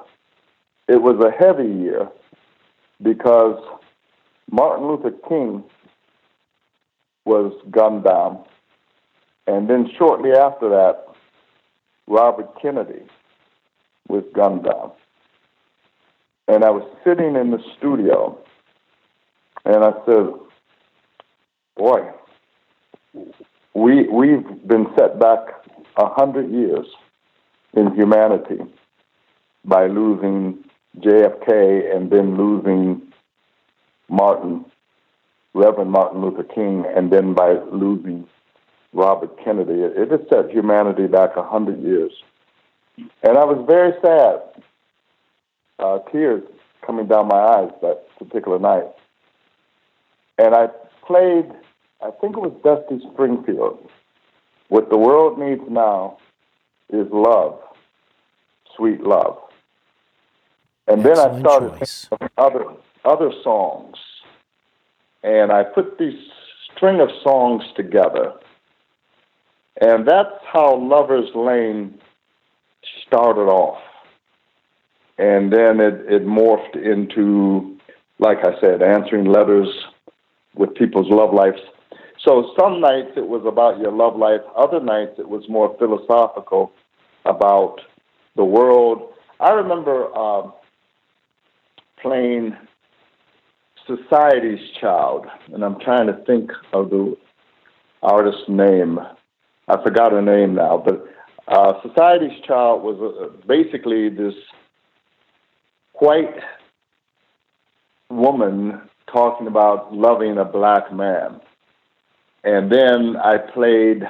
[0.89, 2.09] it was a heavy year
[3.03, 3.63] because
[4.51, 5.65] Martin Luther King
[7.25, 8.45] was gunned down.
[9.47, 11.05] And then shortly after that,
[12.07, 13.03] Robert Kennedy
[14.09, 14.93] was gunned down.
[16.49, 18.39] And I was sitting in the studio
[19.65, 20.33] and I said,
[21.77, 22.11] Boy,
[23.75, 25.41] we, we've been set back
[25.97, 26.87] a hundred years
[27.77, 28.59] in humanity
[29.65, 30.65] by losing
[30.99, 33.03] JFK and then losing
[34.09, 34.65] Martin,
[35.55, 38.27] Reverend Martin Luther King, and then by losing
[38.93, 39.83] Robert Kennedy.
[39.83, 42.13] It, has set humanity back a hundred years.
[42.97, 44.63] And I was very sad,
[45.79, 46.43] uh, tears
[46.85, 48.87] coming down my eyes that particular night.
[50.39, 50.69] And I
[51.07, 51.51] played,
[52.01, 53.79] I think it was Dusty Springfield.
[54.69, 56.19] What the world needs now
[56.91, 57.59] is love,
[58.77, 59.39] sweet love.
[60.89, 62.65] And Excellent then I started other
[63.05, 63.97] other songs,
[65.23, 66.19] and I put these
[66.73, 68.35] string of songs together,
[69.81, 71.99] and that's how Lovers Lane
[73.07, 73.79] started off,
[75.19, 77.77] and then it, it morphed into,
[78.19, 79.69] like I said, answering letters
[80.55, 81.61] with people's love lives.
[82.27, 86.73] So some nights it was about your love life, other nights it was more philosophical
[87.25, 87.77] about
[88.35, 89.13] the world.
[89.39, 90.51] I remember uh,
[92.03, 92.57] playing
[93.87, 97.17] Society's Child, and I'm trying to think of the
[98.03, 98.99] artist's name.
[99.69, 101.07] I forgot her name now, but
[101.47, 104.35] uh, Society's Child was uh, basically this
[105.95, 106.35] white
[108.11, 108.81] woman
[109.13, 111.41] talking about loving a black man.
[112.47, 114.05] And then I played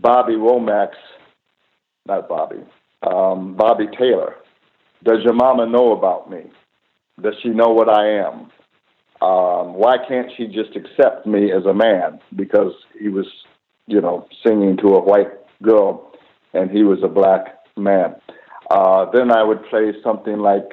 [0.00, 0.98] Bobby Womack's,
[2.04, 2.58] not Bobby,
[3.08, 4.34] um, Bobby Taylor.
[5.04, 6.50] Does your mama know about me?
[7.22, 8.50] Does she know what I am?
[9.22, 12.18] Um, why can't she just accept me as a man?
[12.34, 13.26] Because he was,
[13.86, 15.30] you know, singing to a white
[15.62, 16.12] girl
[16.54, 18.16] and he was a black man.
[18.68, 20.68] Uh, then I would play something like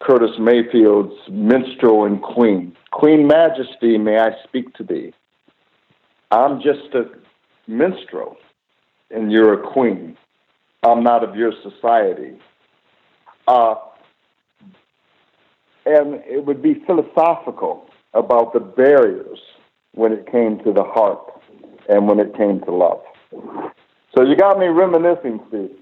[0.00, 2.76] Curtis Mayfield's Minstrel and Queen.
[2.90, 5.12] Queen Majesty, may I speak to thee?
[6.32, 7.10] I'm just a
[7.68, 8.38] minstrel,
[9.10, 10.16] and you're a queen.
[10.82, 12.32] I'm not of your society.
[13.46, 13.74] Uh,
[15.84, 19.38] and it would be philosophical about the barriers
[19.92, 21.20] when it came to the heart
[21.90, 23.02] and when it came to love.
[24.14, 25.76] So you got me reminiscing, Steve.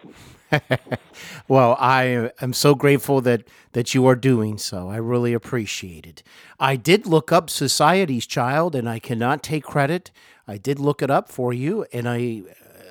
[1.48, 4.88] well, I am so grateful that that you are doing so.
[4.88, 6.22] I really appreciate it.
[6.58, 10.10] I did look up Society's Child, and I cannot take credit.
[10.46, 12.42] I did look it up for you, and I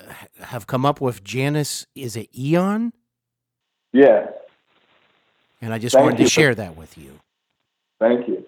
[0.08, 1.86] uh, have come up with Janis.
[1.96, 2.94] Is it Ian?
[3.92, 4.30] Yes.
[5.62, 7.20] And I just Thank wanted to share that with you.
[8.00, 8.46] Thank you.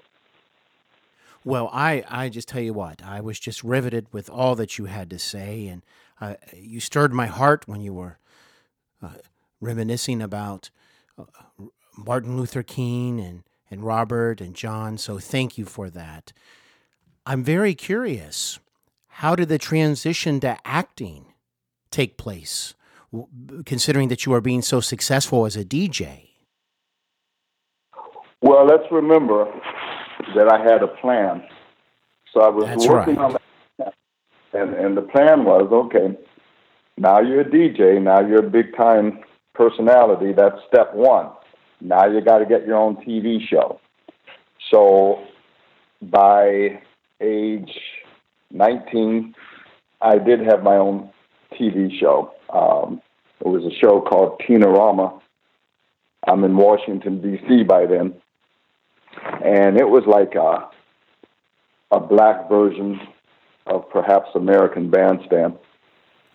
[1.43, 4.85] Well, I, I just tell you what, I was just riveted with all that you
[4.85, 5.81] had to say, and
[6.21, 8.19] uh, you stirred my heart when you were
[9.01, 9.09] uh,
[9.59, 10.69] reminiscing about
[11.17, 11.23] uh,
[11.97, 14.97] Martin Luther King and, and Robert and John.
[14.97, 16.33] So thank you for that.
[17.25, 18.59] I'm very curious.
[19.07, 21.25] How did the transition to acting
[21.91, 22.73] take place,
[23.65, 26.29] considering that you are being so successful as a DJ?
[28.41, 29.45] Well, let's remember
[30.35, 31.43] that I had a plan.
[32.33, 33.35] So I was That's working right.
[33.35, 33.37] on
[33.77, 33.93] that.
[34.53, 36.17] And, and the plan was okay,
[37.01, 39.19] now you're a DJ, now you're a big time
[39.53, 40.33] personality.
[40.33, 41.29] That's step one.
[41.79, 43.79] Now you got to get your own TV show.
[44.71, 45.25] So
[46.01, 46.81] by
[47.19, 47.71] age
[48.51, 49.33] 19,
[50.01, 51.09] I did have my own
[51.59, 52.33] TV show.
[52.53, 53.01] Um,
[53.39, 55.19] it was a show called Teenarama.
[56.27, 57.63] I'm in Washington, D.C.
[57.63, 58.13] by then
[59.43, 60.69] and it was like a,
[61.95, 62.99] a black version
[63.67, 65.57] of perhaps American Bandstand.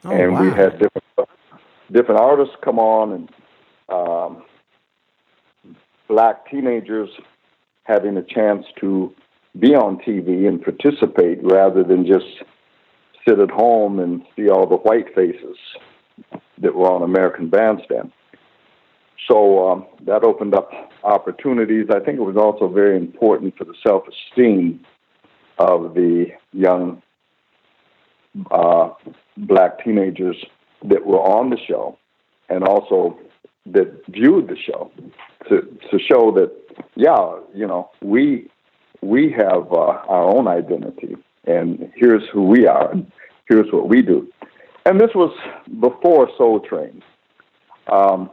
[0.07, 0.43] Oh, and wow.
[0.43, 1.29] we had different
[1.91, 3.31] different artists come on and
[3.89, 4.43] um,
[6.09, 7.09] black teenagers
[7.85, 9.13] having a chance to
[9.59, 12.27] be on TV and participate rather than just
[13.27, 15.57] sit at home and see all the white faces
[16.59, 18.13] that were on American Bandstand.
[19.29, 20.71] So um, that opened up
[21.03, 21.87] opportunities.
[21.91, 24.81] I think it was also very important for the self esteem
[25.59, 27.03] of the young
[28.51, 28.91] uh,
[29.37, 30.37] black teenagers
[30.85, 31.99] that were on the show
[32.49, 33.19] and also
[33.67, 34.91] that viewed the show
[35.49, 36.53] to, to show that,
[36.95, 38.49] yeah, you know, we,
[39.03, 43.11] we have uh, our own identity and here's who we are and
[43.49, 44.29] here's what we do.
[44.85, 45.37] And this was
[45.81, 47.03] before Soul Train.
[47.89, 48.31] Um,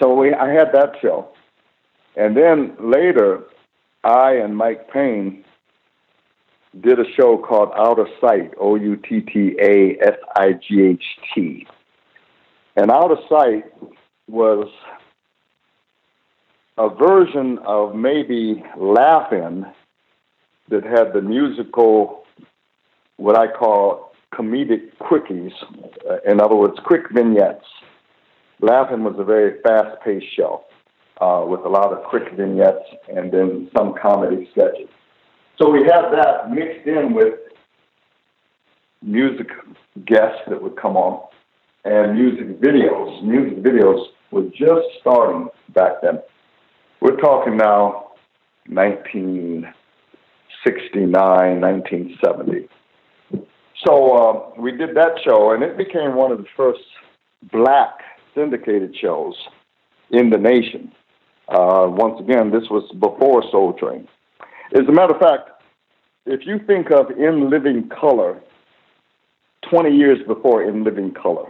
[0.00, 1.28] so we, I had that show.
[2.16, 3.44] And then later,
[4.02, 5.44] I and Mike Payne
[6.80, 10.82] did a show called Out of Sight, O U T T A S I G
[10.82, 11.66] H T.
[12.76, 13.64] And Out of Sight
[14.28, 14.68] was
[16.78, 19.66] a version of maybe Laugh-In
[20.68, 22.24] that had the musical,
[23.16, 25.52] what I call comedic quickies.
[26.08, 27.64] Uh, in other words, quick vignettes.
[28.60, 30.64] Laugh-In was a very fast paced show
[31.20, 34.88] uh, with a lot of quick vignettes and then some comedy sketches.
[35.58, 37.34] So we had that mixed in with
[39.02, 39.48] music
[40.04, 41.26] guests that would come on
[41.84, 43.22] and music videos.
[43.22, 46.20] Music videos were just starting back then.
[47.00, 48.10] We're talking now
[48.68, 52.68] 1969, 1970.
[53.86, 56.80] So uh, we did that show, and it became one of the first
[57.52, 58.00] black
[58.34, 59.36] syndicated shows
[60.10, 60.90] in the nation.
[61.48, 64.08] Uh, once again, this was before Soul Train.
[64.74, 65.50] As a matter of fact,
[66.26, 68.40] if you think of In Living Color,
[69.70, 71.46] 20 years before In Living Color,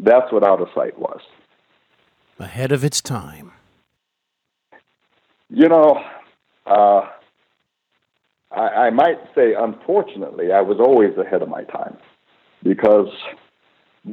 [0.00, 1.20] that's what Out of Sight was.
[2.38, 3.52] Ahead of its time.
[5.50, 6.02] You know,
[6.66, 7.08] uh,
[8.50, 11.96] I, I might say, unfortunately, I was always ahead of my time
[12.62, 13.08] because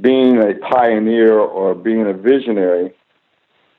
[0.01, 2.93] being a pioneer or being a visionary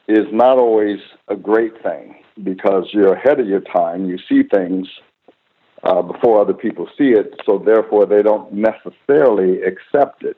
[0.09, 0.99] is not always
[1.29, 4.07] a great thing because you're ahead of your time.
[4.07, 4.87] You see things
[5.87, 10.37] uh, before other people see it, so therefore they don't necessarily accept it.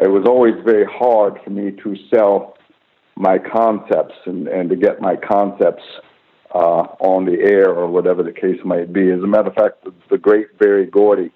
[0.00, 2.56] It was always very hard for me to sell
[3.16, 5.82] my concepts and, and to get my concepts
[6.54, 9.10] uh, on the air or whatever the case might be.
[9.10, 11.30] As a matter of fact, the, the great Berry Gordy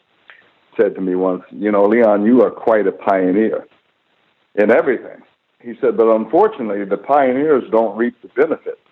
[0.79, 3.67] said to me once, You know, Leon, you are quite a pioneer
[4.55, 5.23] in everything.
[5.61, 8.79] He said, But unfortunately, the pioneers don't reap the benefits.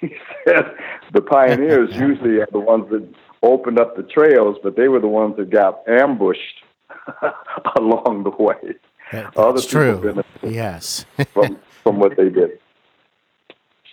[0.00, 0.14] He
[0.46, 0.76] said,
[1.12, 3.08] The pioneers usually are the ones that
[3.42, 6.62] opened up the trails, but they were the ones that got ambushed
[7.76, 8.76] along the way.
[9.12, 10.22] That, that's true.
[10.42, 11.06] Yes.
[11.32, 12.58] from from what they did.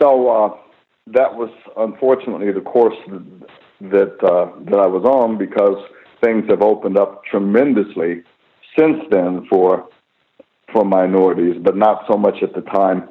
[0.01, 0.57] So uh,
[1.07, 2.97] that was unfortunately the course
[3.79, 5.77] that uh, that I was on because
[6.23, 8.23] things have opened up tremendously
[8.77, 9.87] since then for
[10.73, 13.09] for minorities, but not so much at the time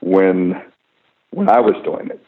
[0.00, 0.62] when
[1.30, 2.24] when I was doing it.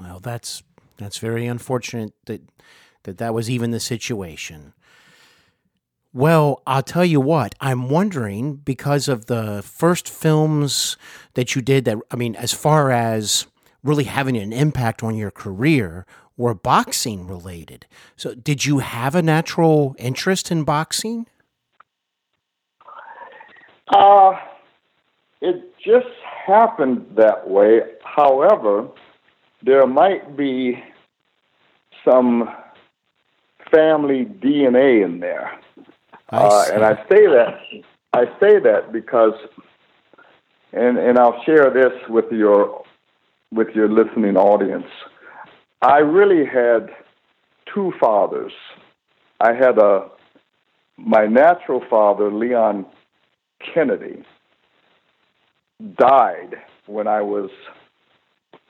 [0.00, 0.62] Well, that's
[0.96, 2.42] that's very unfortunate that
[3.04, 4.72] that that was even the situation.
[6.12, 10.96] Well, I'll tell you what, I'm wondering because of the first films
[11.34, 13.46] that you did that I mean as far as
[13.82, 17.86] really having an impact on your career were boxing related.
[18.16, 21.26] So, did you have a natural interest in boxing?
[23.88, 24.32] Uh,
[25.40, 26.08] it just
[26.46, 27.80] happened that way.
[28.02, 28.88] However,
[29.64, 30.82] there might be
[32.04, 32.48] some
[33.72, 35.58] family DNA in there.
[36.30, 37.60] Uh, and I say that
[38.12, 39.34] I say that because,
[40.72, 42.82] and and I'll share this with your
[43.52, 44.88] with your listening audience.
[45.82, 46.90] I really had
[47.72, 48.52] two fathers.
[49.40, 50.08] I had a
[50.96, 52.86] my natural father, Leon
[53.74, 54.24] Kennedy,
[55.96, 56.56] died
[56.86, 57.50] when I was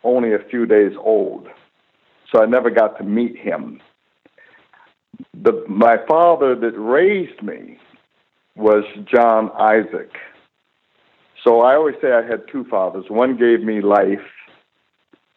[0.05, 1.49] only a few days old,
[2.31, 3.81] so I never got to meet him.
[5.33, 7.79] The, my father that raised me
[8.57, 10.11] was John Isaac.
[11.43, 13.07] So I always say I had two fathers.
[13.09, 14.27] One gave me life,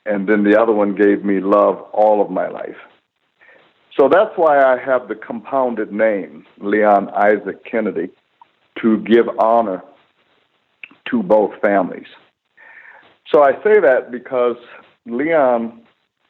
[0.05, 2.77] and then the other one gave me love all of my life.
[3.99, 8.09] So that's why I have the compounded name, Leon Isaac Kennedy,
[8.81, 9.81] to give honor
[11.09, 12.07] to both families.
[13.31, 14.55] So I say that because
[15.05, 15.81] Leon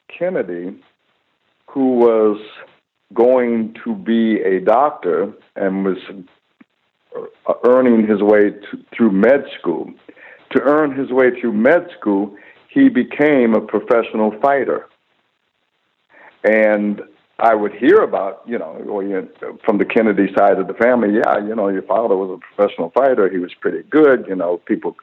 [0.08, 0.76] Kennedy,
[1.66, 2.40] who was
[3.14, 5.98] going to be a doctor and was
[7.16, 9.90] uh, earning his way to, through med school,
[10.50, 12.34] to earn his way through med school,
[12.68, 14.86] he became a professional fighter.
[16.44, 17.02] And
[17.38, 20.74] I would hear about, you know, or, you know, from the Kennedy side of the
[20.74, 23.30] family, yeah, you know, your father was a professional fighter.
[23.30, 24.26] He was pretty good.
[24.28, 24.96] You know, people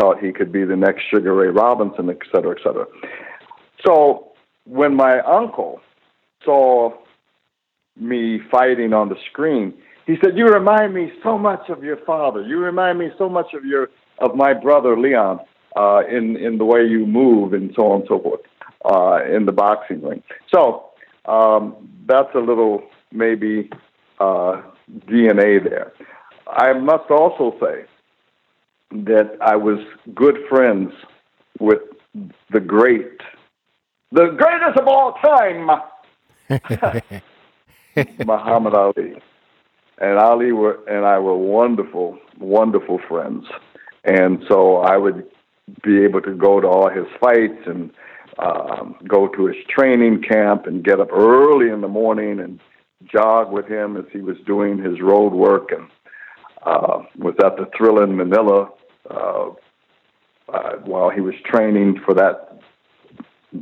[0.00, 2.86] thought he could be the next Sugar Ray Robinson, et cetera, et cetera.
[3.84, 4.32] So
[4.64, 5.80] when my uncle
[6.44, 6.94] saw
[7.96, 9.74] me fighting on the screen,
[10.06, 12.42] he said, "You remind me so much of your father.
[12.42, 15.40] You remind me so much of your of my brother Leon
[15.76, 18.40] uh, in in the way you move and so on and so forth
[18.84, 20.22] uh, in the boxing ring."
[20.52, 20.90] So
[21.26, 21.76] um,
[22.06, 22.82] that's a little
[23.12, 23.70] maybe
[24.18, 24.62] uh,
[25.06, 25.92] DNA there.
[26.46, 27.84] I must also say
[28.90, 29.78] that I was
[30.14, 30.92] good friends
[31.58, 31.82] with
[32.50, 33.20] the great,
[34.12, 35.70] the greatest of all time,
[38.26, 39.14] Muhammad Ali.
[39.98, 43.44] And Ali were, and I were wonderful, wonderful friends.
[44.04, 45.26] And so I would
[45.82, 47.92] be able to go to all his fights and
[48.38, 52.58] um, go to his training camp and get up early in the morning and
[53.04, 55.88] jog with him as he was doing his road work and
[56.64, 58.70] uh, was at the Thrilla in Manila
[59.08, 59.50] uh,
[60.52, 62.58] uh, while he was training for that,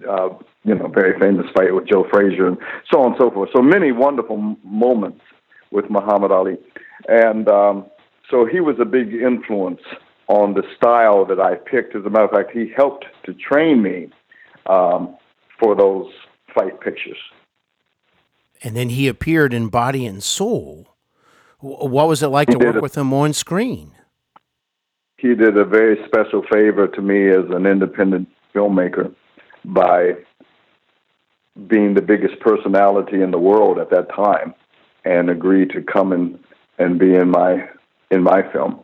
[0.09, 0.31] uh,
[0.65, 2.57] you know, very famous fight with Joe Frazier and
[2.91, 3.51] so on and so forth.
[3.55, 5.21] So many wonderful m- moments
[5.71, 6.57] with Muhammad Ali,
[7.09, 7.87] and um,
[8.31, 9.81] so he was a big influence
[10.29, 11.95] on the style that I picked.
[11.95, 14.09] As a matter of fact, he helped to train me
[14.67, 15.17] um,
[15.59, 16.11] for those
[16.55, 17.19] fight pictures.
[18.63, 20.89] And then he appeared in Body and Soul.
[21.61, 22.83] What was it like He to work it.
[22.83, 23.93] with him on screen?
[25.19, 29.13] He did a very special favor to me as an independent filmmaker
[29.65, 30.13] by
[31.67, 34.55] being the biggest personality in the world at that time
[35.05, 36.39] and agreed to come and,
[36.79, 37.69] and be in my
[38.11, 38.81] in my film.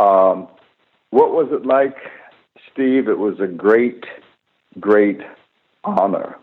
[0.00, 0.46] Um,
[1.10, 1.96] what was it like,
[2.72, 3.08] Steve?
[3.08, 4.04] It was a great,
[4.78, 5.20] great
[5.82, 6.36] honor.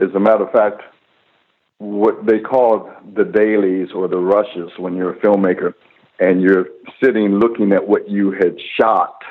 [0.00, 0.82] As a matter of fact,
[1.78, 5.74] what they call the dailies or the rushes when you're a filmmaker
[6.22, 6.66] and you're
[7.02, 9.22] sitting looking at what you had shot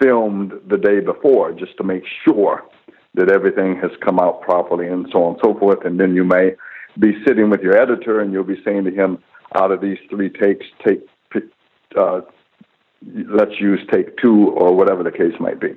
[0.00, 2.64] filmed the day before just to make sure
[3.12, 5.84] that everything has come out properly and so on and so forth.
[5.84, 6.52] And then you may
[6.98, 9.18] be sitting with your editor and you'll be saying to him,
[9.54, 11.06] out of these three takes, take,
[11.96, 12.22] uh,
[13.28, 15.76] let's use take two or whatever the case might be.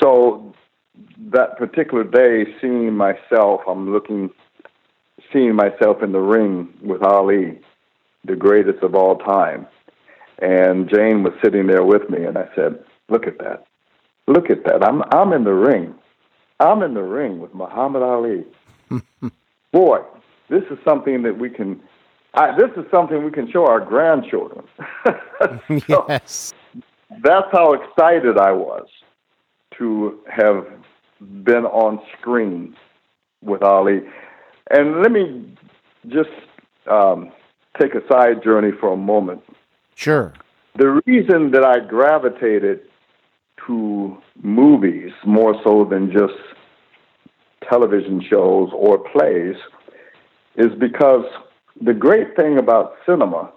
[0.00, 0.54] So
[1.32, 4.28] that particular day, seeing myself, I'm looking,
[5.32, 7.58] seeing myself in the ring with Ali,
[8.24, 9.66] the greatest of all time.
[10.40, 13.66] And Jayne was sitting there with me, and I said, "Look at that!
[14.26, 14.82] Look at that!
[14.82, 15.94] I'm I'm in the ring.
[16.60, 18.44] I'm in the ring with Muhammad Ali.
[19.72, 19.98] Boy,
[20.48, 21.80] this is something that we can.
[22.34, 24.64] I, this is something we can show our grandchildren.
[25.86, 26.52] so yes,
[27.22, 28.88] that's how excited I was
[29.78, 30.66] to have
[31.44, 32.76] been on screen
[33.40, 34.00] with Ali.
[34.70, 35.56] And let me
[36.08, 36.30] just
[36.90, 37.30] um,
[37.80, 39.42] take a side journey for a moment.
[39.94, 40.32] Sure.
[40.76, 42.80] The reason that I gravitated
[43.66, 46.34] to movies more so than just
[47.68, 49.56] television shows or plays
[50.56, 51.24] is because
[51.80, 53.52] the great thing about cinema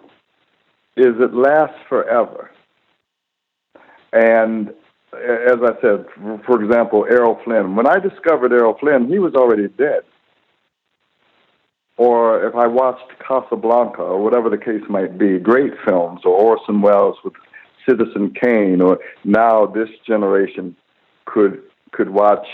[0.96, 2.52] is it lasts forever.
[4.14, 4.70] And
[5.14, 6.06] as I said,
[6.46, 7.76] for example, Errol Flynn.
[7.76, 10.02] When I discovered Errol Flynn, he was already dead.
[11.98, 16.82] Or if I watched Casablanca or whatever the case might be, great films, or Orson
[16.82, 17.34] Welles with
[17.90, 20.76] Citizen Kane, or now this generation
[21.26, 22.48] could could watch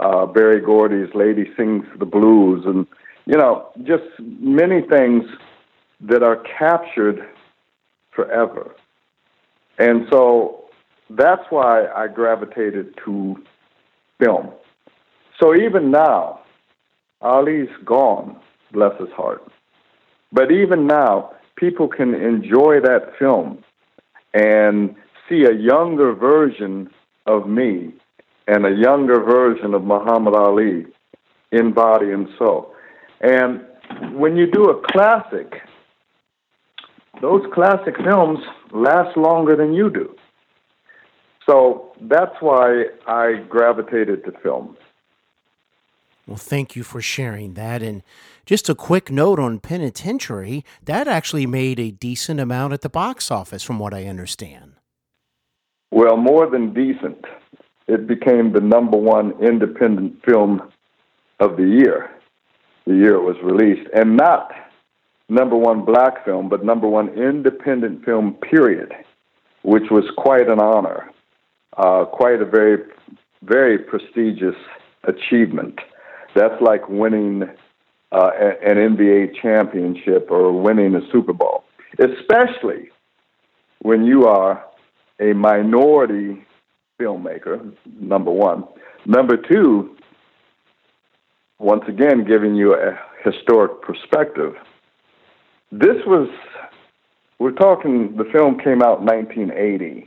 [0.00, 2.86] uh, Berry Gordy's Lady Sings the Blues, and
[3.26, 5.24] you know, just many things
[6.00, 7.26] that are captured
[8.10, 8.74] forever.
[9.78, 10.64] And so
[11.10, 13.36] that's why I gravitated to
[14.18, 14.50] film.
[15.40, 16.40] So even now,
[17.20, 18.40] Ali's gone,
[18.72, 19.42] bless his heart.
[20.32, 23.64] But even now, people can enjoy that film
[24.34, 24.94] and
[25.28, 26.90] see a younger version
[27.26, 27.94] of me
[28.46, 30.86] and a younger version of Muhammad Ali
[31.52, 32.72] in body and soul.
[33.20, 33.64] And
[34.12, 35.62] when you do a classic,
[37.20, 38.38] those classic films
[38.72, 40.14] last longer than you do.
[41.48, 44.76] So that's why I gravitated to film.
[46.28, 47.82] Well, thank you for sharing that.
[47.82, 48.02] And
[48.44, 53.30] just a quick note on Penitentiary that actually made a decent amount at the box
[53.30, 54.74] office, from what I understand.
[55.90, 57.24] Well, more than decent.
[57.86, 60.70] It became the number one independent film
[61.40, 62.10] of the year,
[62.86, 64.52] the year it was released, and not
[65.30, 68.92] number one black film, but number one independent film, period,
[69.62, 71.10] which was quite an honor
[71.78, 72.82] uh, quite a very,
[73.42, 74.56] very prestigious
[75.04, 75.78] achievement.
[76.38, 77.42] That's like winning
[78.12, 78.30] uh,
[78.64, 81.64] an NBA championship or winning a Super Bowl,
[81.98, 82.90] especially
[83.82, 84.64] when you are
[85.18, 86.46] a minority
[87.00, 88.62] filmmaker, number one.
[89.04, 89.96] Number two,
[91.58, 94.54] once again, giving you a historic perspective.
[95.72, 96.28] This was,
[97.40, 100.06] we're talking, the film came out in 1980.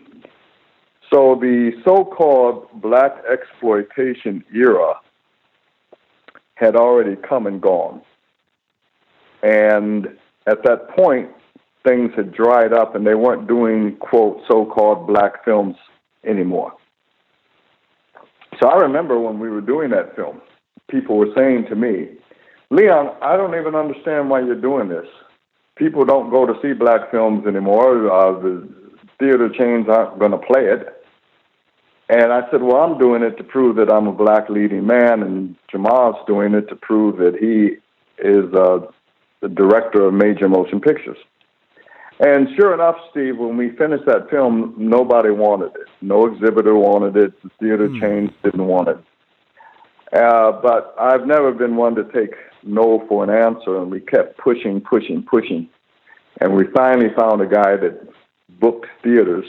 [1.14, 4.94] So the so-called black exploitation era
[6.62, 8.02] had already come and gone.
[9.44, 10.08] And
[10.46, 11.30] at that point,
[11.86, 15.76] things had dried up and they weren't doing, quote, so called black films
[16.24, 16.74] anymore.
[18.62, 20.40] So I remember when we were doing that film,
[20.88, 22.10] people were saying to me,
[22.70, 25.08] Leon, I don't even understand why you're doing this.
[25.76, 28.12] People don't go to see black films anymore.
[28.12, 28.70] Uh, the
[29.20, 31.01] theater chains aren't going to play it.
[32.12, 35.24] And I said, well, I'm doing it to prove that I'm a black leading man,
[35.24, 37.78] and Jamaa's doing it to prove that he
[38.22, 38.92] is uh,
[39.40, 41.18] the director of major motion pictures.
[42.20, 45.88] And sure enough, Steve, when we finished that film, nobody wanted it.
[46.02, 47.42] No exhibitor wanted it.
[47.44, 48.02] The theater mm.
[48.02, 48.98] chains didn't want it.
[50.12, 54.38] Uh, but I've never been one to take no for an answer, and we kept
[54.38, 55.70] pushing, pushing, pushing.
[56.42, 58.06] And we finally found a guy that
[58.60, 59.46] booked theaters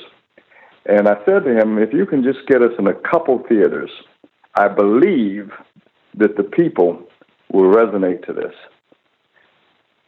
[0.86, 3.90] and I said to him, if you can just get us in a couple theaters,
[4.54, 5.50] I believe
[6.16, 7.02] that the people
[7.52, 8.54] will resonate to this.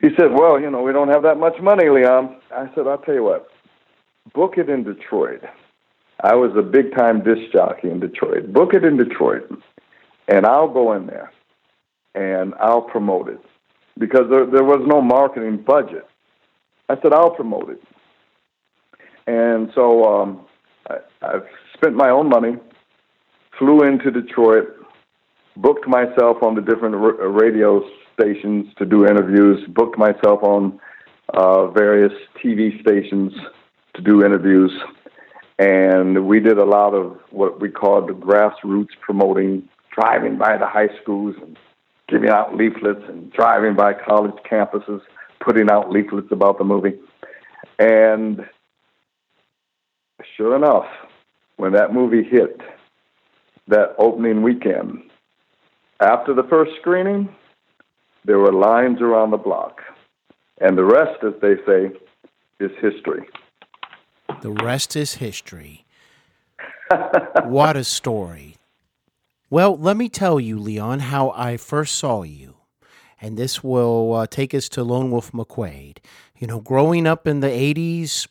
[0.00, 2.36] He said, Well, you know, we don't have that much money, Leon.
[2.54, 3.48] I said, I'll tell you what,
[4.34, 5.42] book it in Detroit.
[6.22, 8.52] I was a big time disc jockey in Detroit.
[8.52, 9.48] Book it in Detroit,
[10.28, 11.32] and I'll go in there
[12.14, 13.40] and I'll promote it
[13.98, 16.06] because there, there was no marketing budget.
[16.88, 17.82] I said, I'll promote it.
[19.26, 20.46] And so um,
[20.88, 22.56] I, I've spent my own money,
[23.58, 24.68] flew into Detroit,
[25.56, 27.82] booked myself on the different r- radio
[28.12, 30.78] stations to do interviews, booked myself on
[31.32, 32.12] uh, various
[32.42, 33.32] TV stations
[33.94, 34.72] to do interviews,
[35.58, 40.66] and we did a lot of what we called the grassroots promoting, driving by the
[40.66, 41.56] high schools and
[42.08, 45.00] giving out leaflets and driving by college campuses,
[45.40, 46.94] putting out leaflets about the movie.
[47.78, 48.40] And
[50.36, 50.86] sure enough,
[51.56, 52.60] when that movie hit
[53.68, 55.02] that opening weekend,
[56.00, 57.28] after the first screening,
[58.24, 59.80] there were lines around the block.
[60.60, 61.90] And the rest, as they say,
[62.60, 63.26] is history.
[64.42, 65.84] The rest is history.
[67.44, 68.56] what a story.
[69.50, 72.56] Well, let me tell you, Leon, how I first saw you.
[73.20, 75.98] And this will uh, take us to Lone Wolf McQuade.
[76.38, 78.26] You know, growing up in the 80s,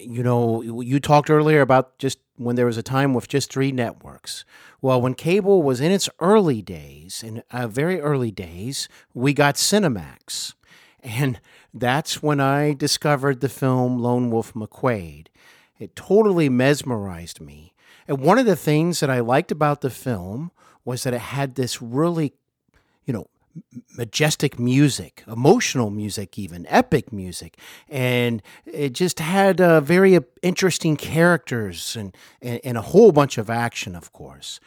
[0.00, 3.72] you know, you talked earlier about just when there was a time with just three
[3.72, 4.44] networks.
[4.80, 9.56] Well, when cable was in its early days, in uh, very early days, we got
[9.56, 10.54] Cinemax.
[11.02, 11.40] And
[11.74, 15.26] that's when I discovered the film Lone Wolf McQuade.
[15.78, 17.74] It totally mesmerized me.
[18.06, 20.50] And one of the things that I liked about the film
[20.84, 22.34] was that it had this really,
[23.04, 23.26] you know,
[23.96, 31.96] majestic music, emotional music, even epic music, and it just had uh, very interesting characters
[31.96, 34.60] and, and, and a whole bunch of action, of course.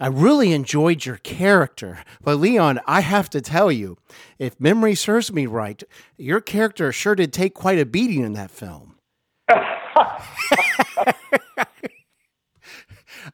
[0.00, 2.04] I really enjoyed your character.
[2.22, 3.98] But Leon, I have to tell you,
[4.38, 5.82] if memory serves me right,
[6.16, 8.94] your character sure did take quite a beating in that film.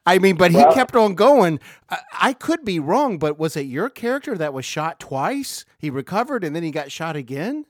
[0.05, 1.59] I mean, but he well, kept on going.
[1.89, 5.65] I, I, could be wrong, but was it your character that was shot twice?
[5.77, 7.65] He recovered and then he got shot again?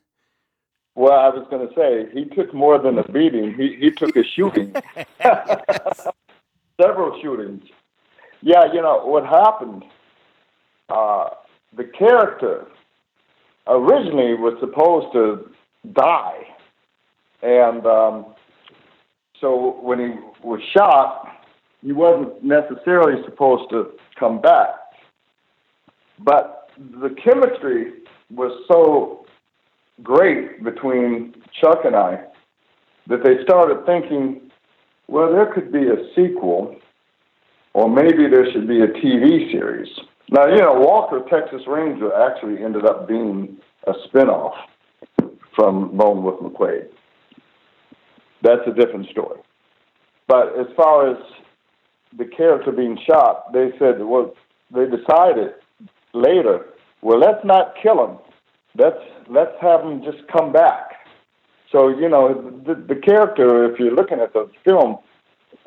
[0.94, 3.54] Well, I was going to say, he took more than a beating.
[3.54, 4.74] He, he took a shooting.
[6.80, 7.64] Several shootings.
[8.40, 9.84] Yeah, you know, what happened,
[10.88, 11.30] uh,
[11.76, 12.66] the character
[13.66, 15.50] originally was supposed to
[15.92, 16.46] die.
[17.42, 18.26] And um,
[19.40, 21.35] so when he was shot,
[21.86, 24.74] he wasn't necessarily supposed to come back.
[26.18, 27.92] But the chemistry
[28.28, 29.24] was so
[30.02, 32.24] great between Chuck and I
[33.06, 34.50] that they started thinking,
[35.06, 36.74] well, there could be a sequel,
[37.72, 39.88] or maybe there should be a TV series.
[40.32, 44.54] Now, you know, Walker, Texas Ranger actually ended up being a spinoff
[45.54, 46.88] from Lone Wolf McQuade.
[48.42, 49.38] That's a different story.
[50.26, 51.16] But as far as
[52.16, 54.34] the character being shot, they said, well,
[54.74, 55.54] they decided
[56.12, 56.66] later,
[57.02, 58.18] well, let's not kill him.
[58.76, 58.98] Let's
[59.28, 61.06] let's have him just come back.
[61.72, 64.98] So you know, the, the character, if you're looking at the film,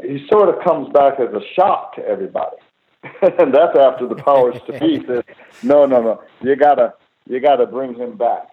[0.02, 2.58] he sort of comes back as a shock to everybody,
[3.40, 5.26] and that's after the powers to be said,
[5.64, 6.94] no, no, no, you gotta
[7.28, 8.50] you gotta bring him back.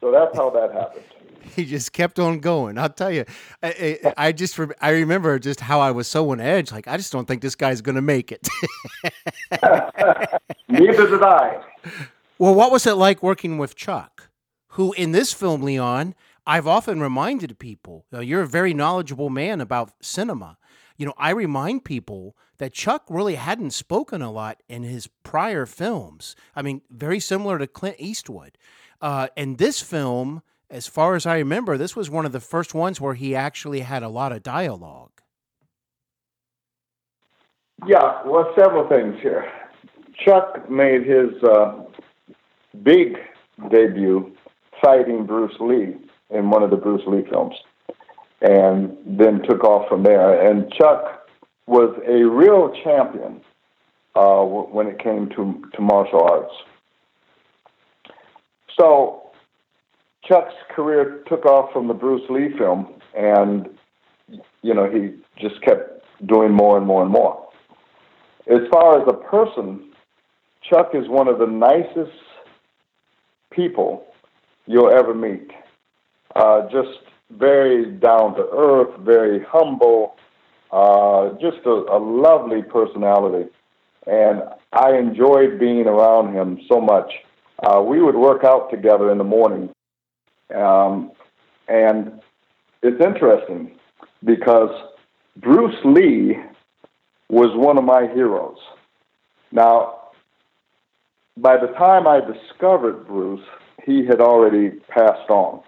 [0.00, 1.04] So that's how that happened
[1.56, 2.78] he just kept on going.
[2.78, 3.24] I'll tell you,
[3.62, 6.72] I, I, I just I remember just how I was so on edge.
[6.72, 8.48] Like I just don't think this guy's going to make it.
[10.68, 11.62] Neither did I.
[12.38, 14.30] Well, what was it like working with Chuck,
[14.68, 16.14] who in this film, Leon?
[16.46, 20.56] I've often reminded people, you know, you're a very knowledgeable man about cinema.
[20.96, 25.66] You know, I remind people that Chuck really hadn't spoken a lot in his prior
[25.66, 26.34] films.
[26.56, 28.56] I mean, very similar to Clint Eastwood.
[29.00, 32.74] Uh, and this film, as far as I remember, this was one of the first
[32.74, 35.10] ones where he actually had a lot of dialogue.
[37.86, 39.50] Yeah, well, several things here.
[40.24, 41.84] Chuck made his uh,
[42.82, 43.16] big
[43.70, 44.34] debut
[44.82, 45.96] fighting Bruce Lee
[46.30, 47.54] in one of the Bruce Lee films,
[48.42, 50.50] and then took off from there.
[50.50, 51.28] And Chuck
[51.66, 53.40] was a real champion
[54.14, 56.52] uh, when it came to, to martial arts.
[58.78, 59.27] So
[60.28, 63.68] Chuck's career took off from the Bruce Lee film, and
[64.62, 67.48] you know he just kept doing more and more and more.
[68.46, 69.90] As far as a person,
[70.68, 72.18] Chuck is one of the nicest
[73.50, 74.04] people
[74.66, 75.50] you'll ever meet.
[76.36, 76.98] Uh, just
[77.30, 80.14] very down to earth, very humble,
[80.72, 83.50] uh, just a, a lovely personality.
[84.06, 87.10] And I enjoyed being around him so much.
[87.62, 89.70] Uh, we would work out together in the morning
[90.54, 91.12] um,
[91.68, 92.20] and
[92.82, 93.72] it's interesting
[94.24, 94.70] because
[95.36, 96.36] Bruce Lee
[97.28, 98.56] was one of my heroes.
[99.52, 99.98] Now,
[101.36, 103.44] by the time I discovered Bruce,
[103.84, 105.62] he had already passed on.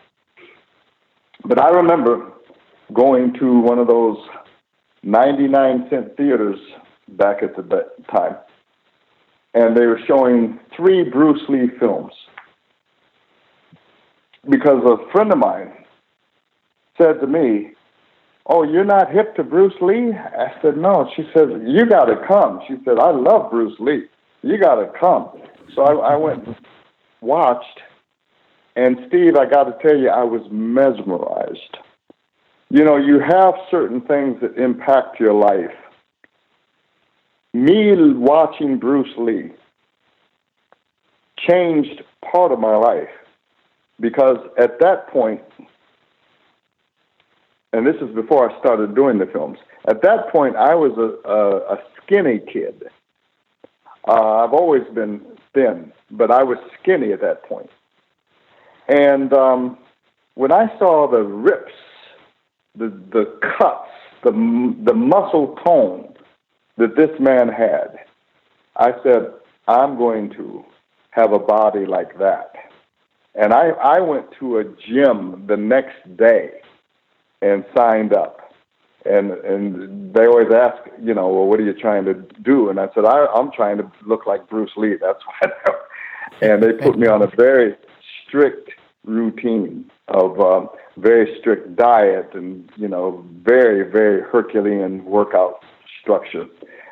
[1.45, 2.33] But I remember
[2.93, 4.19] going to one of those
[5.03, 6.59] 99 cent theaters
[7.09, 8.37] back at the time,
[9.55, 12.13] and they were showing three Bruce Lee films
[14.49, 15.73] because a friend of mine
[16.99, 17.73] said to me,
[18.47, 20.13] Oh, you're not hip to Bruce Lee?
[20.13, 21.11] I said, No.
[21.15, 22.61] She said, You got to come.
[22.67, 24.05] She said, I love Bruce Lee.
[24.43, 25.31] You got to come.
[25.75, 26.57] So I, I went and
[27.21, 27.81] watched.
[28.77, 31.79] And Steve, I got to tell you, I was mesmerized.
[32.71, 35.75] You know, you have certain things that impact your life.
[37.53, 39.51] Me watching Bruce Lee
[41.49, 43.09] changed part of my life
[44.01, 45.43] because at that point,
[47.73, 49.59] and this is before I started doing the films.
[49.87, 52.85] At that point, I was a, a, a skinny kid.
[54.09, 55.21] Uh, I've always been
[55.55, 57.71] thin, but I was skinny at that point.
[58.89, 59.79] And um,
[60.35, 61.73] when I saw the rips,
[62.75, 63.91] the the cuts,
[64.25, 64.33] the
[64.85, 66.15] the muscle tone
[66.77, 68.01] that this man had,
[68.77, 69.33] I said,
[69.69, 70.65] I'm going to
[71.11, 72.70] have a body like that.
[73.35, 76.51] And I, I went to a gym the next day
[77.43, 78.53] and signed up.
[79.07, 82.69] And and they always ask, you know, well, what are you trying to do?
[82.69, 84.97] And I said, I, I'm trying to look like Bruce Lee.
[85.01, 85.53] That's what.
[86.43, 87.77] and they put me on a very
[88.27, 88.71] strict
[89.07, 90.69] routine of um,
[90.99, 95.65] very strict diet and you know very very Herculean workout
[96.03, 96.45] structure,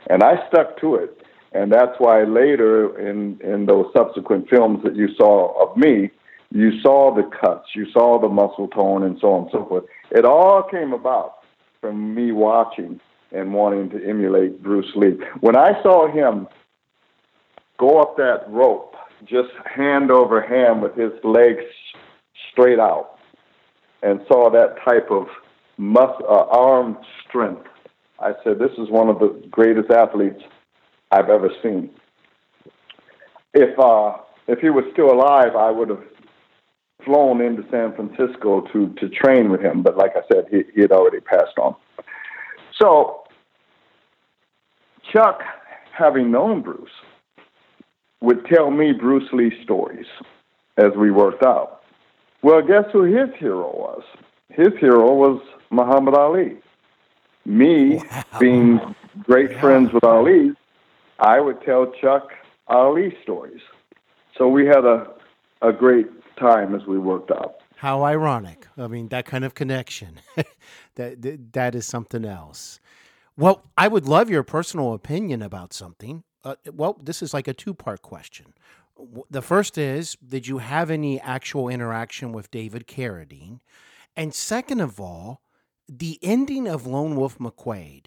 [0.08, 1.14] and I stuck to it.
[1.52, 6.10] And that's why later in in those subsequent films that you saw of me,
[6.50, 9.84] you saw the cuts, you saw the muscle tone, and so on and so forth.
[10.10, 11.34] It all came about
[11.80, 13.00] from me watching
[13.32, 15.18] and wanting to emulate Bruce Lee.
[15.40, 16.48] When I saw him
[17.78, 18.94] go up that rope,
[19.24, 21.64] just hand over hand with his legs
[22.50, 23.18] straight out,
[24.02, 25.26] and saw that type of
[25.76, 26.96] mus- uh, arm
[27.28, 27.66] strength,
[28.20, 30.42] I said, "This is one of the greatest athletes
[31.10, 31.90] I've ever seen."
[33.52, 36.02] If uh, if he was still alive, I would have
[37.04, 40.80] flown into San Francisco to to train with him, but like I said, he, he
[40.80, 41.74] had already passed on.
[42.80, 43.24] So
[45.12, 45.42] Chuck,
[45.92, 46.90] having known Bruce,
[48.20, 50.06] would tell me Bruce Lee stories
[50.76, 51.82] as we worked out.
[52.42, 54.02] Well, guess who his hero was?
[54.50, 55.40] His hero was
[55.70, 56.56] Muhammad Ali.
[57.44, 58.24] Me, wow.
[58.38, 59.60] being great yeah.
[59.60, 60.52] friends with Ali,
[61.18, 62.28] I would tell Chuck
[62.68, 63.62] Ali stories.
[64.36, 65.08] So we had a,
[65.62, 66.06] a great
[66.38, 67.56] time as we worked out.
[67.76, 68.66] How ironic.
[68.76, 70.20] I mean, that kind of connection.
[70.96, 72.80] that, that, that is something else.
[73.36, 76.24] Well, I would love your personal opinion about something.
[76.44, 78.54] Uh, well, this is like a two part question.
[79.30, 83.60] The first is Did you have any actual interaction with David Carradine?
[84.16, 85.40] And second of all,
[85.88, 88.06] the ending of Lone Wolf McQuade,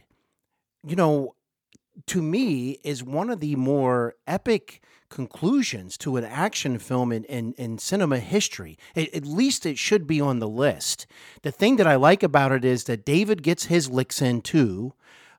[0.86, 1.36] you know,
[2.08, 7.54] to me is one of the more epic conclusions to an action film in, in,
[7.54, 8.78] in cinema history.
[8.96, 11.06] It, at least it should be on the list.
[11.44, 14.94] The thing that I like about it is that David gets his licks in too.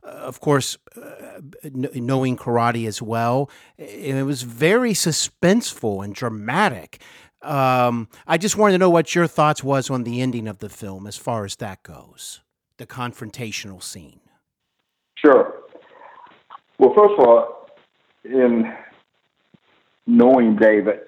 [0.05, 1.41] Uh, of course, uh,
[1.73, 7.01] knowing karate as well, it was very suspenseful and dramatic.
[7.41, 10.69] Um, I just wanted to know what your thoughts was on the ending of the
[10.69, 12.41] film as far as that goes,
[12.77, 14.21] the confrontational scene.
[15.17, 15.62] Sure.
[16.83, 17.69] Well, first of all,
[18.25, 18.75] in
[20.09, 21.03] knowing David,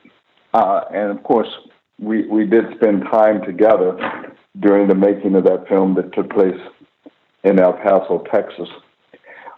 [0.53, 1.49] uh, and of course,
[1.99, 3.99] we, we did spend time together
[4.61, 6.61] during the making of that film that took place
[7.43, 8.69] in El Paso, Texas.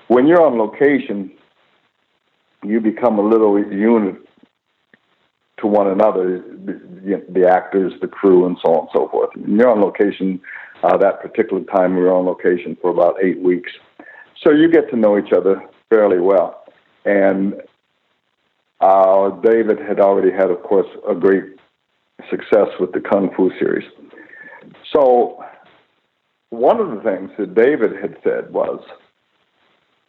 [0.08, 1.32] When you're on location,
[2.64, 4.16] you become a little unit
[5.58, 9.28] to one another, the, the actors, the crew, and so on and so forth.
[9.34, 10.40] And you're on location.
[10.82, 13.70] Uh, that particular time, we were on location for about eight weeks,
[14.42, 16.64] so you get to know each other fairly well.
[17.04, 17.54] And
[18.80, 21.44] uh, David had already had, of course, a great
[22.30, 23.88] success with the Kung Fu series.
[24.92, 25.42] So,
[26.50, 28.80] one of the things that David had said was,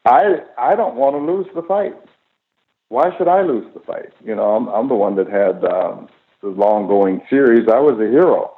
[0.05, 1.95] I, I don't want to lose the fight.
[2.89, 4.13] Why should I lose the fight?
[4.23, 6.07] You know, I'm, I'm the one that had um,
[6.41, 7.67] the long going series.
[7.67, 8.53] I was a hero.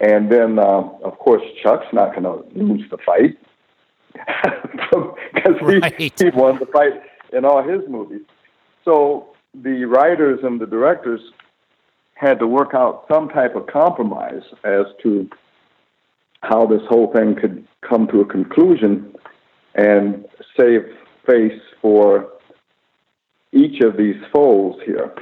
[0.00, 3.38] And then, uh, of course, Chuck's not going to lose the fight
[5.32, 5.94] because right.
[5.98, 7.02] he, he won the fight
[7.32, 8.22] in all his movies.
[8.84, 11.20] So the writers and the directors
[12.14, 15.28] had to work out some type of compromise as to
[16.42, 19.14] how this whole thing could come to a conclusion
[19.74, 20.24] and
[20.58, 20.82] save
[21.26, 22.28] face for
[23.52, 25.14] each of these foes here.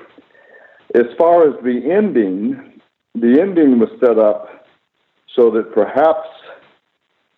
[0.94, 2.80] As far as the ending,
[3.14, 4.66] the ending was set up
[5.36, 6.28] so that perhaps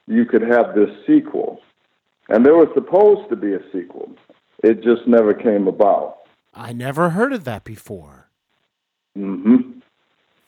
[0.07, 1.61] you could have this sequel.
[2.33, 4.11] And there was supposed to be a sequel.
[4.65, 6.21] It just never came about.
[6.55, 8.31] I never heard of that before.
[9.17, 9.81] Mm-hmm.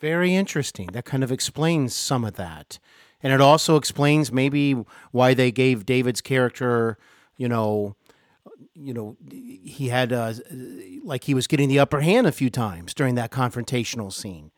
[0.00, 0.88] Very interesting.
[0.88, 2.78] That kind of explains some of that.
[3.22, 4.72] And it also explains maybe
[5.12, 6.96] why they gave David's character,
[7.36, 7.96] you know,
[8.74, 10.32] you know, he had uh,
[11.04, 14.50] like he was getting the upper hand a few times during that confrontational scene.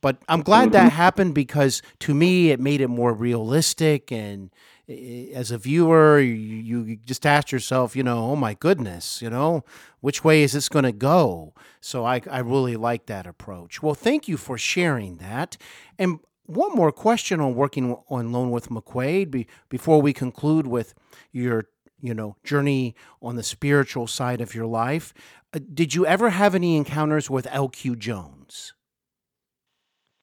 [0.00, 4.50] But I'm glad that happened because to me it made it more realistic and
[4.90, 9.64] as a viewer you, you just ask yourself, you know, oh my goodness, you know,
[10.00, 11.54] which way is this going to go?
[11.80, 13.82] So I I really like that approach.
[13.82, 15.56] Well, thank you for sharing that.
[15.98, 20.94] And one more question on working on Lone Wolf McQuade be, before we conclude with
[21.30, 21.66] your
[22.00, 25.14] you know journey on the spiritual side of your life.
[25.54, 27.96] Uh, did you ever have any encounters with L.Q.
[27.96, 28.72] Jones?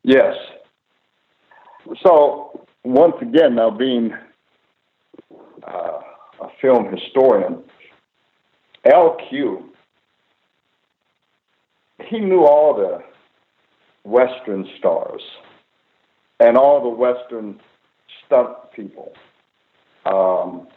[0.03, 0.35] Yes.
[2.05, 4.13] So once again, now being
[5.67, 5.99] uh,
[6.41, 7.63] a film historian,
[8.85, 9.69] L.Q.
[12.07, 13.03] He knew all the
[14.03, 15.21] Western stars
[16.39, 17.59] and all the Western
[18.25, 19.13] stunt people.
[20.05, 20.67] Um,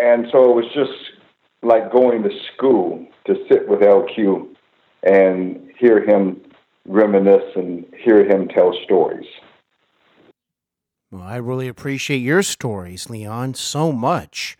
[0.00, 0.92] and so it was just
[1.62, 4.48] like going to school to sit with LQ
[5.02, 6.40] and hear him
[6.86, 9.26] reminisce and hear him tell stories.
[11.10, 14.58] Well, I really appreciate your stories, Leon, so much.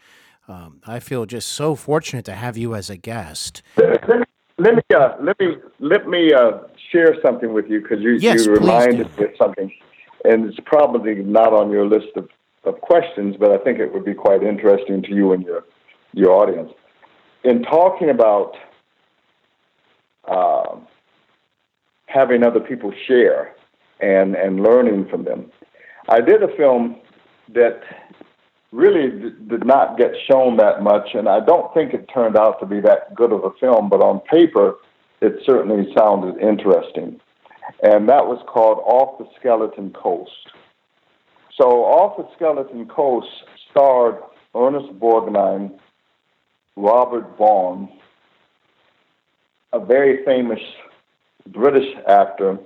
[0.48, 3.62] Um, I feel just so fortunate to have you as a guest.
[3.76, 4.24] Let me
[4.56, 8.46] let me uh, let me, let me uh, share something with you because you, yes,
[8.46, 9.70] you reminded me of something,
[10.24, 12.28] and it's probably not on your list of
[12.64, 15.64] of questions, but I think it would be quite interesting to you and your
[16.12, 16.72] your audience.
[17.44, 18.56] In talking about
[20.26, 20.76] uh,
[22.06, 23.54] having other people share
[24.00, 25.52] and and learning from them,
[26.08, 26.96] I did a film
[27.54, 27.82] that
[28.72, 32.60] really d- did not get shown that much, and I don't think it turned out
[32.60, 33.88] to be that good of a film.
[33.88, 34.76] But on paper,
[35.20, 37.20] it certainly sounded interesting,
[37.82, 40.32] and that was called Off the Skeleton Coast.
[41.56, 43.28] So off the Skeleton Coast
[43.70, 44.16] starred
[44.54, 45.78] Ernest Borgnine,
[46.76, 47.88] Robert Vaughn,
[49.72, 50.60] a very famous
[51.48, 52.58] British actor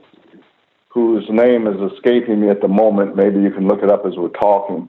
[0.93, 3.17] whose name is escaping me at the moment.
[3.17, 4.89] Maybe you can look it up as we're talking.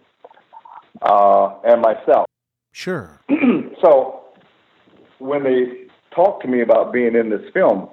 [1.01, 2.27] Uh, and myself.
[2.71, 3.19] Sure.
[3.81, 4.21] so
[5.19, 7.89] when they talked to me about being in this film,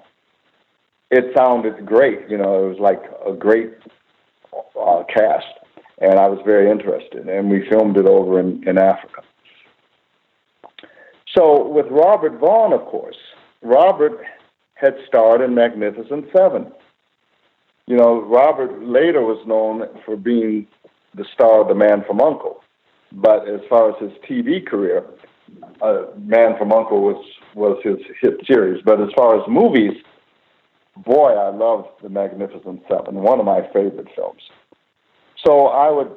[1.10, 2.28] it sounded great.
[2.28, 3.72] You know, it was like a great
[4.78, 5.46] uh, cast
[6.00, 7.28] and I was very interested.
[7.28, 9.22] And we filmed it over in, in Africa.
[11.36, 13.18] So with Robert Vaughn, of course,
[13.62, 14.18] Robert
[14.74, 16.72] had starred in Magnificent Seven.
[17.90, 20.68] You know, Robert later was known for being
[21.16, 22.62] the star of The Man from Uncle,
[23.10, 25.04] but as far as his TV career,
[25.82, 27.20] uh, Man from Uncle was
[27.56, 28.80] was his hit series.
[28.84, 30.00] But as far as movies,
[30.98, 34.42] boy, I love The Magnificent Seven, one of my favorite films.
[35.44, 36.12] So I would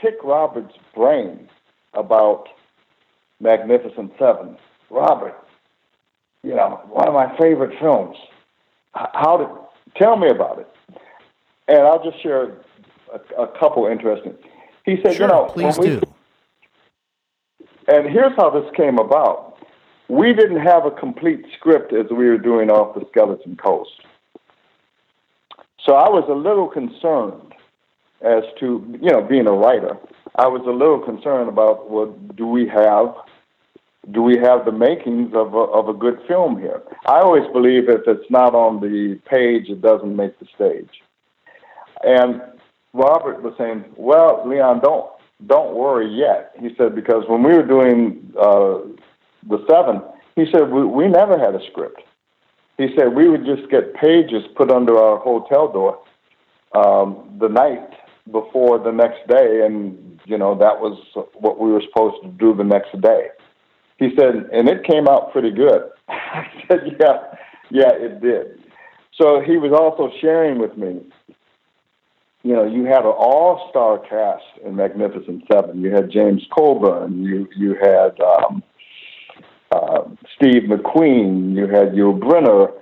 [0.00, 1.48] pick Robert's brain
[1.94, 2.48] about
[3.38, 4.56] Magnificent Seven.
[4.90, 5.36] Robert,
[6.42, 8.16] you know, one of my favorite films.
[8.94, 10.68] How did tell me about it?
[11.68, 12.56] And I'll just share
[13.12, 14.34] a, a couple interesting.
[14.84, 16.02] He said, sure, you know, please we, do.
[17.88, 19.58] And here's how this came about.
[20.08, 24.02] We didn't have a complete script as we were doing off the Skeleton Coast.
[25.84, 27.50] So I was a little concerned
[28.22, 29.96] as to you know being a writer,
[30.36, 33.14] I was a little concerned about well, do we have
[34.10, 36.82] do we have the makings of a, of a good film here?
[37.06, 41.02] I always believe if it's not on the page, it doesn't make the stage.
[42.02, 42.40] And
[42.94, 45.10] Robert was saying, "Well, Leon, don't
[45.46, 48.80] don't worry yet." He said because when we were doing uh,
[49.48, 50.02] the seven,
[50.34, 52.00] he said we, we never had a script.
[52.78, 56.00] He said we would just get pages put under our hotel door
[56.74, 57.90] um, the night
[58.32, 60.98] before the next day, and you know that was
[61.34, 63.28] what we were supposed to do the next day.
[64.00, 65.82] He said, and it came out pretty good.
[66.08, 67.34] I said, yeah,
[67.70, 68.58] yeah, it did.
[69.20, 71.02] So he was also sharing with me.
[72.42, 75.82] You know, you had an all-star cast in Magnificent Seven.
[75.82, 77.22] You had James Coburn.
[77.22, 78.62] You you had um,
[79.70, 81.54] uh, Steve McQueen.
[81.54, 82.72] You had Yul Brynner.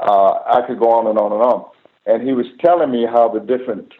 [0.00, 1.70] Uh, I could go on and on and on.
[2.06, 3.92] And he was telling me how the different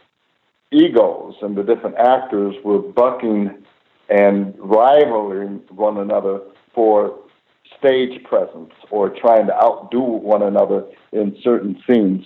[0.71, 3.65] egos and the different actors were bucking
[4.09, 6.43] and rivaling one another
[6.79, 7.19] for
[7.77, 12.25] stage presence or trying to outdo one another in certain scenes.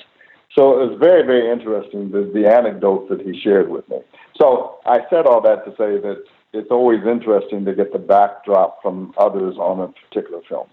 [0.54, 4.00] So it was very, very interesting, the, the anecdotes that he shared with me.
[4.38, 6.22] So I said all that to say that
[6.52, 10.68] it's always interesting to get the backdrop from others on a particular film.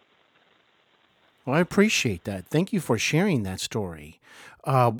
[1.45, 2.47] Well, I appreciate that.
[2.47, 4.19] Thank you for sharing that story.
[4.65, 4.91] Uh,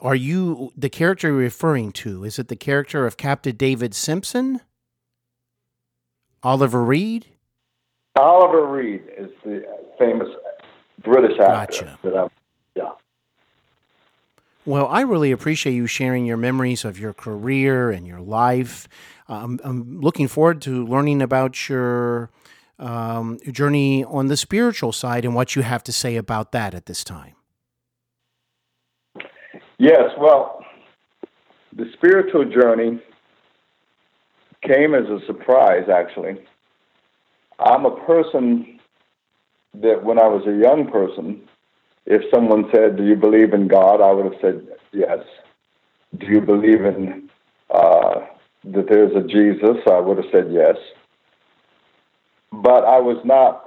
[0.00, 2.22] are you the character you're referring to?
[2.22, 4.60] Is it the character of Captain David Simpson?
[6.44, 7.33] Oliver Reed?
[8.16, 9.64] Oliver Reed is the
[9.98, 10.28] famous
[11.02, 11.98] British actor Gotcha.
[12.04, 12.28] that I'm,
[12.74, 12.92] yeah.
[14.64, 18.88] Well, I really appreciate you sharing your memories of your career and your life.
[19.28, 22.30] Um, I'm looking forward to learning about your
[22.78, 26.86] um, journey on the spiritual side and what you have to say about that at
[26.86, 27.34] this time.
[29.78, 30.64] Yes, well,
[31.76, 33.02] the spiritual journey
[34.62, 36.38] came as a surprise, actually.
[37.58, 38.80] I'm a person
[39.74, 41.42] that when I was a young person,
[42.06, 44.00] if someone said, Do you believe in God?
[44.00, 45.20] I would have said, Yes.
[46.18, 47.28] Do you believe in
[47.70, 48.20] uh,
[48.64, 49.82] that there's a Jesus?
[49.90, 50.76] I would have said yes.
[52.52, 53.66] But I was not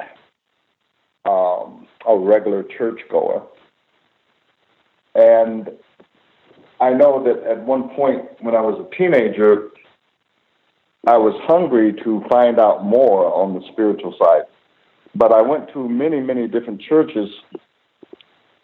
[1.26, 3.44] um, a regular churchgoer.
[5.16, 5.72] And
[6.80, 9.70] I know that at one point when I was a teenager,
[11.08, 14.44] I was hungry to find out more on the spiritual side.
[15.16, 17.30] But I went to many, many different churches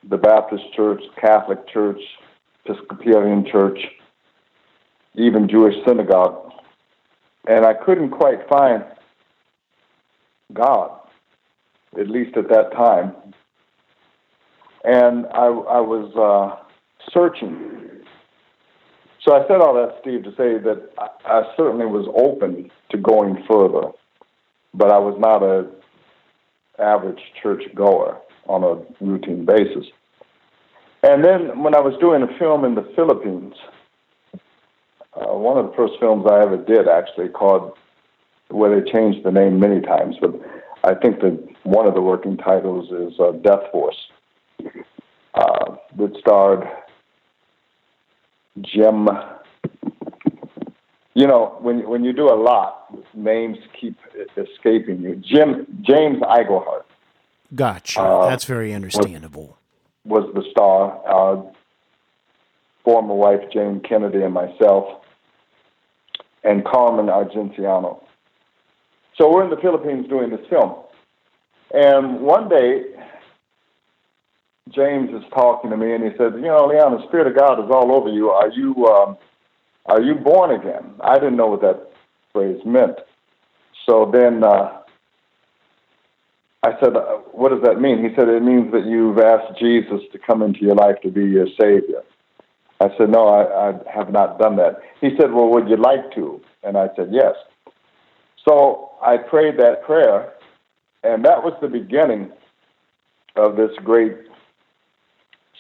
[0.10, 2.00] the Baptist church, Catholic church,
[2.66, 3.80] Episcopalian church,
[5.16, 6.52] even Jewish synagogue.
[7.48, 8.84] And I couldn't quite find
[10.54, 10.92] God,
[11.98, 13.14] at least at that time.
[14.84, 16.62] And I, I was uh,
[17.14, 17.93] searching.
[19.24, 22.98] So I said all that, Steve, to say that I, I certainly was open to
[22.98, 23.92] going further,
[24.74, 25.70] but I was not a
[26.80, 29.86] average church goer on a routine basis.
[31.04, 33.54] And then when I was doing a film in the Philippines,
[35.14, 37.78] uh, one of the first films I ever did actually called,
[38.50, 40.34] where they changed the name many times, but
[40.84, 43.96] I think that one of the working titles is uh, Death Force,
[45.36, 46.68] uh, that starred
[48.62, 49.08] Jim.
[51.16, 53.98] You know, when when you do a lot, names keep
[54.38, 55.16] escaping you.
[55.16, 56.86] Jim James Iglehart
[57.56, 58.02] Gotcha.
[58.02, 59.58] Uh, That's very understandable.
[60.06, 61.02] was the star.
[61.08, 61.44] Uh,
[62.84, 65.02] former wife Jayne Kennedy and myself,
[66.44, 68.04] and Carmen Argenziano.
[69.18, 70.76] So we're in the Philippines doing this film,
[71.74, 72.84] and one day
[74.74, 77.64] James is talking to me, and he said, "You know, Leon, the Spirit of God
[77.64, 78.30] is all over you.
[78.30, 79.18] Are you um,
[79.86, 81.90] are you born again?" I didn't know what that
[82.32, 83.00] phrase meant.
[83.88, 84.80] So then uh,
[86.64, 90.02] I said, uh, "What does that mean?" He said, "It means that you've asked Jesus
[90.12, 92.02] to come into your life to be your Savior."
[92.80, 96.14] I said, "No, I, I have not done that." He said, "Well, would you like
[96.16, 97.36] to?" And I said, "Yes."
[98.48, 100.34] So I prayed that prayer,
[101.04, 102.32] and that was the beginning
[103.36, 104.16] of this great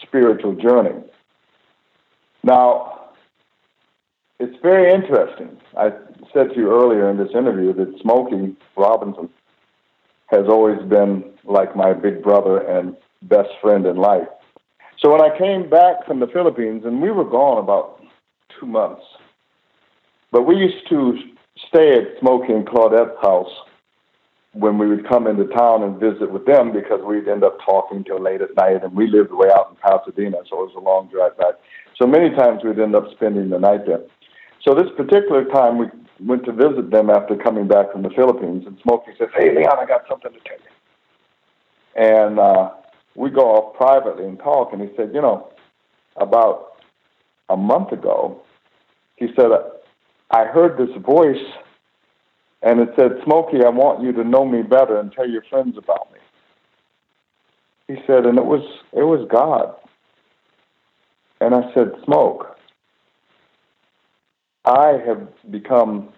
[0.03, 1.01] spiritual journey.
[2.43, 3.09] Now,
[4.39, 5.57] it's very interesting.
[5.77, 5.91] I
[6.33, 9.29] said to you earlier in this interview that Smokey Robinson
[10.27, 14.27] has always been like my big brother and best friend in life.
[14.99, 18.01] So when I came back from the Philippines, and we were gone about
[18.59, 19.03] two months,
[20.31, 21.17] but we used to
[21.67, 23.51] stay at Smokey and Claudette's house
[24.53, 28.03] when we would come into town and visit with them because we'd end up talking
[28.03, 30.79] till late at night, and we lived way out in Pasadena, so it was a
[30.79, 31.55] long drive back.
[31.99, 34.01] So many times we'd end up spending the night there.
[34.61, 35.87] So this particular time, we
[36.19, 39.77] went to visit them after coming back from the Philippines, and Smokey says, "Hey, Leon,
[39.79, 40.71] I got something to tell you."
[41.95, 42.71] And uh,
[43.15, 45.49] we go off privately and talk, and he said, "You know,
[46.15, 46.77] about
[47.49, 48.41] a month ago,
[49.15, 49.49] he said
[50.31, 51.43] I heard this voice,
[52.63, 55.77] and it said, Smokey, I want you to know me better and tell your friends
[55.77, 56.19] about me."
[57.87, 59.75] He said, and it was it was God.
[61.41, 62.57] And I said, Smoke,
[64.65, 66.09] I have become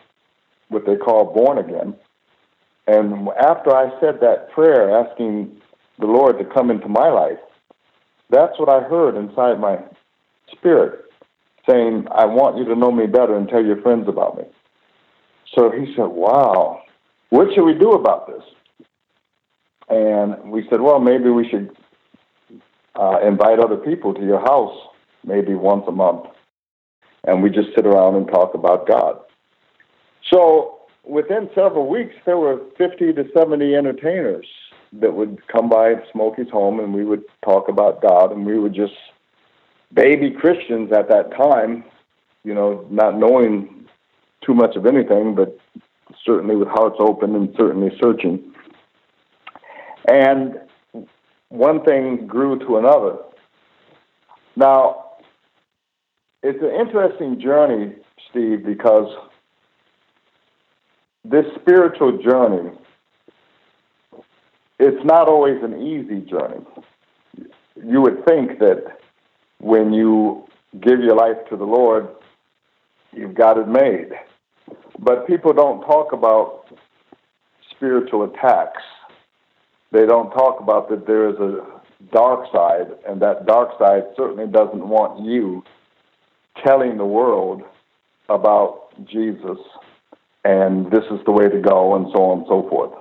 [0.69, 1.95] what they call born again.
[2.87, 5.59] And after I said that prayer, asking
[5.97, 7.39] the Lord to come into my life,
[8.29, 9.79] that's what I heard inside my
[10.51, 11.05] spirit,
[11.67, 14.43] saying, I want you to know me better and tell your friends about me.
[15.55, 16.81] So he said, Wow,
[17.29, 18.43] what should we do about this?
[19.89, 21.75] And we said, Well, maybe we should
[22.99, 24.77] uh, invite other people to your house,
[25.23, 26.25] maybe once a month.
[27.23, 29.19] And we just sit around and talk about God.
[30.31, 34.45] So within several weeks, there were 50 to 70 entertainers
[34.93, 38.69] that would come by Smokey's home and we would talk about God and we were
[38.69, 38.93] just
[39.93, 41.83] baby Christians at that time,
[42.43, 43.84] you know, not knowing
[44.45, 45.57] too much of anything, but
[46.23, 48.53] certainly with hearts open and certainly searching.
[50.07, 50.59] And
[51.49, 53.17] one thing grew to another.
[54.55, 55.05] Now,
[56.43, 57.95] it's an interesting journey,
[58.29, 59.11] Steve, because
[61.23, 62.71] this spiritual journey,
[64.79, 66.63] it's not always an easy journey.
[67.75, 68.97] You would think that
[69.59, 70.45] when you
[70.79, 72.07] give your life to the Lord,
[73.11, 74.11] you've got it made.
[74.99, 76.65] But people don't talk about
[77.71, 78.81] spiritual attacks.
[79.91, 81.65] They don't talk about that there is a
[82.11, 85.63] dark side, and that dark side certainly doesn't want you
[86.65, 87.61] telling the world
[88.29, 89.57] about Jesus
[90.45, 92.93] and this is the way to go and so on and so forth.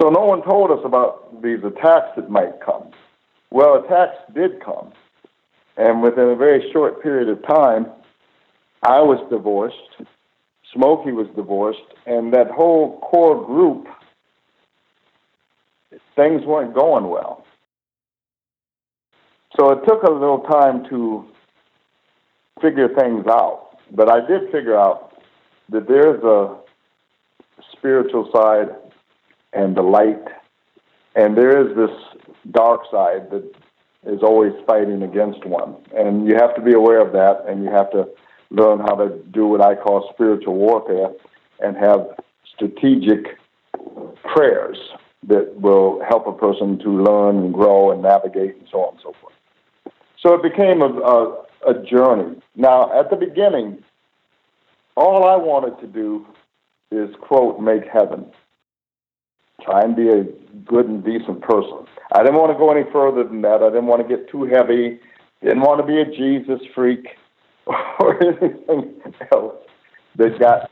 [0.00, 2.90] So no one told us about these attacks that might come.
[3.50, 4.92] Well, attacks did come.
[5.76, 7.86] And within a very short period of time,
[8.82, 10.06] I was divorced,
[10.74, 13.86] Smokey was divorced, and that whole core group,
[16.16, 17.44] things weren't going well.
[19.56, 21.24] So it took a little time to
[22.60, 23.78] figure things out.
[23.92, 25.12] But I did figure out
[25.68, 26.56] that there's a
[27.72, 28.74] spiritual side
[29.52, 30.24] and the light,
[31.14, 31.96] and there is this
[32.50, 33.44] dark side that
[34.06, 35.76] is always fighting against one.
[35.96, 38.08] And you have to be aware of that, and you have to
[38.54, 41.10] learn how to do what I call spiritual warfare
[41.60, 42.06] and have
[42.54, 43.36] strategic
[44.22, 44.78] prayers
[45.26, 49.02] that will help a person to learn and grow and navigate and so on and
[49.02, 49.34] so forth.
[50.20, 52.40] So it became a, a, a journey.
[52.56, 53.82] Now, at the beginning,
[54.96, 56.26] all I wanted to do
[56.90, 58.26] is, quote, make heaven.
[59.62, 60.24] Try and be a
[60.66, 61.86] good and decent person.
[62.12, 63.62] I didn't want to go any further than that.
[63.62, 65.00] I didn't want to get too heavy.
[65.42, 67.16] Didn't want to be a Jesus freak
[68.00, 69.00] or anything
[69.32, 69.54] else
[70.16, 70.70] that got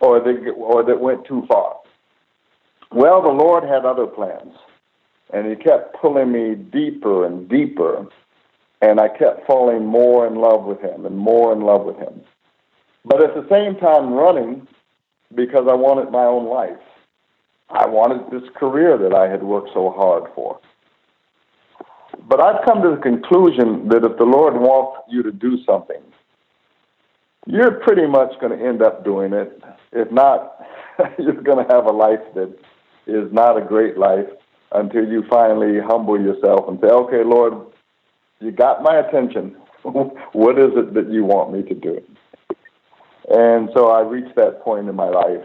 [0.00, 1.76] or that or that went too far.
[2.90, 4.54] Well, the Lord had other plans,
[5.32, 8.06] and He kept pulling me deeper and deeper,
[8.82, 12.20] and I kept falling more in love with Him and more in love with Him.
[13.04, 14.66] But at the same time, running
[15.34, 16.80] because I wanted my own life.
[17.70, 20.60] I wanted this career that I had worked so hard for.
[22.28, 26.00] But I've come to the conclusion that if the Lord wants you to do something,
[27.46, 29.62] you're pretty much going to end up doing it.
[29.92, 30.64] If not,
[31.18, 32.56] you're going to have a life that
[33.06, 34.26] is not a great life
[34.72, 37.54] until you finally humble yourself and say, okay, Lord,
[38.40, 39.56] you got my attention.
[39.82, 42.02] what is it that you want me to do?
[43.30, 45.44] And so I reached that point in my life.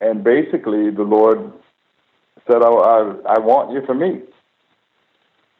[0.00, 1.52] And basically, the Lord
[2.46, 4.22] said, I, I, I want you for me.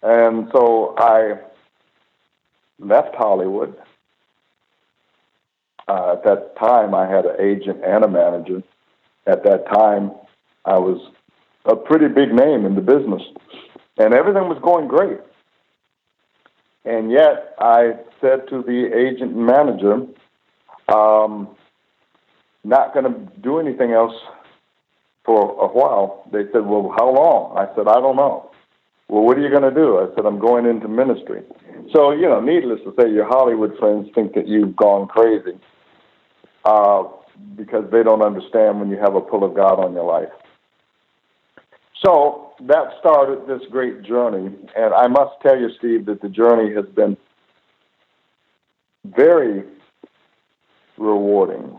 [0.06, 1.32] And so I
[2.78, 3.74] left Hollywood.
[5.88, 8.62] Uh, at that time, I had an agent and a manager.
[9.26, 10.12] At that time,
[10.64, 11.10] I was
[11.64, 13.22] a pretty big name in the business,
[13.98, 15.18] and everything was going great.
[16.84, 20.06] And yet, I said to the agent and manager,
[20.88, 21.48] um,
[22.62, 24.14] not going to do anything else
[25.24, 26.22] for a while.
[26.30, 27.58] They said, Well, how long?
[27.58, 28.52] I said, I don't know.
[29.08, 29.98] Well, what are you going to do?
[29.98, 31.42] I said, I'm going into ministry.
[31.94, 35.58] So, you know, needless to say, your Hollywood friends think that you've gone crazy
[36.64, 37.04] uh,
[37.54, 40.32] because they don't understand when you have a pull of God on your life.
[42.04, 44.54] So that started this great journey.
[44.76, 47.16] And I must tell you, Steve, that the journey has been
[49.04, 49.64] very
[50.98, 51.78] rewarding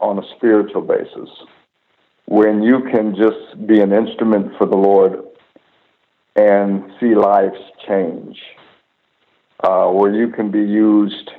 [0.00, 1.30] on a spiritual basis
[2.26, 5.22] when you can just be an instrument for the Lord
[6.36, 7.58] and see lives
[7.88, 8.38] change,
[9.64, 11.30] uh, where you can be used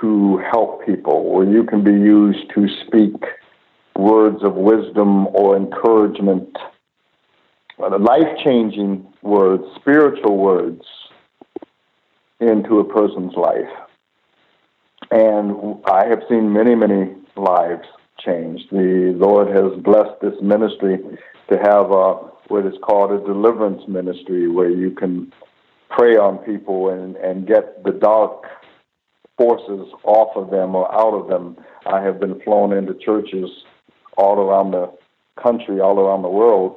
[0.00, 3.14] to help people, where you can be used to speak
[3.96, 6.56] words of wisdom or encouragement,
[7.78, 10.82] uh, life changing words, spiritual words
[12.40, 13.70] into a person's life.
[15.10, 17.86] And I have seen many, many lives
[18.18, 18.64] changed.
[18.70, 20.98] The Lord has blessed this ministry
[21.50, 22.14] to have a,
[22.48, 25.32] what is called a deliverance ministry where you can
[25.90, 28.44] pray on people and, and get the dark
[29.36, 31.56] forces off of them or out of them.
[31.86, 33.50] I have been flown into churches
[34.16, 34.92] all around the
[35.42, 36.76] country, all around the world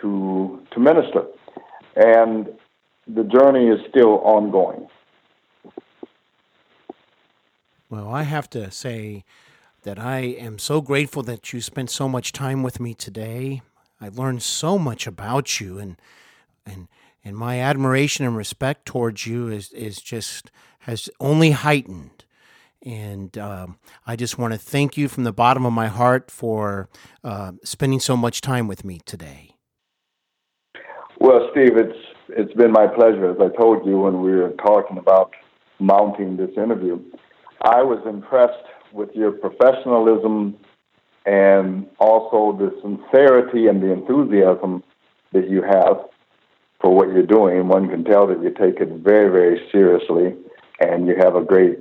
[0.00, 1.24] to to minister.
[1.96, 2.48] And
[3.06, 4.88] the journey is still ongoing.
[7.90, 9.24] Well, I have to say
[9.84, 13.62] that I am so grateful that you spent so much time with me today.
[14.00, 15.96] I learned so much about you and
[16.66, 16.88] and
[17.24, 20.50] and my admiration and respect towards you is is just
[20.80, 22.24] has only heightened.
[22.84, 26.90] And um, I just want to thank you from the bottom of my heart for
[27.22, 29.56] uh, spending so much time with me today.
[31.18, 31.98] Well, Steve, it's
[32.28, 33.30] it's been my pleasure.
[33.30, 35.32] As I told you when we were talking about
[35.78, 37.00] mounting this interview.
[37.62, 38.64] I was impressed
[38.94, 40.56] with your professionalism
[41.26, 44.82] and also the sincerity and the enthusiasm
[45.32, 45.98] that you have
[46.80, 47.66] for what you're doing.
[47.66, 50.34] One can tell that you take it very, very seriously
[50.80, 51.78] and you have a great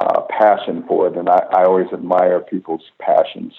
[0.00, 1.16] uh, passion for it.
[1.16, 3.52] And I, I always admire people's passions.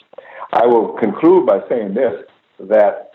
[0.52, 2.14] I will conclude by saying this
[2.60, 3.12] that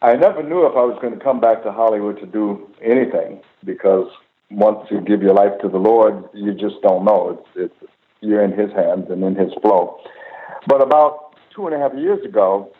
[0.00, 3.40] I never knew if I was going to come back to Hollywood to do anything
[3.64, 4.08] because
[4.52, 7.38] once you give your life to the Lord, you just don't know.
[7.56, 9.98] It's, it's you're in His hands and in His flow.
[10.66, 12.72] But about two and a half years ago,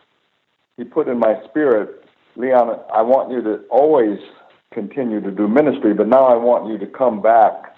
[0.77, 2.05] He put in my spirit,
[2.37, 4.19] Leon, I want you to always
[4.73, 7.77] continue to do ministry, but now I want you to come back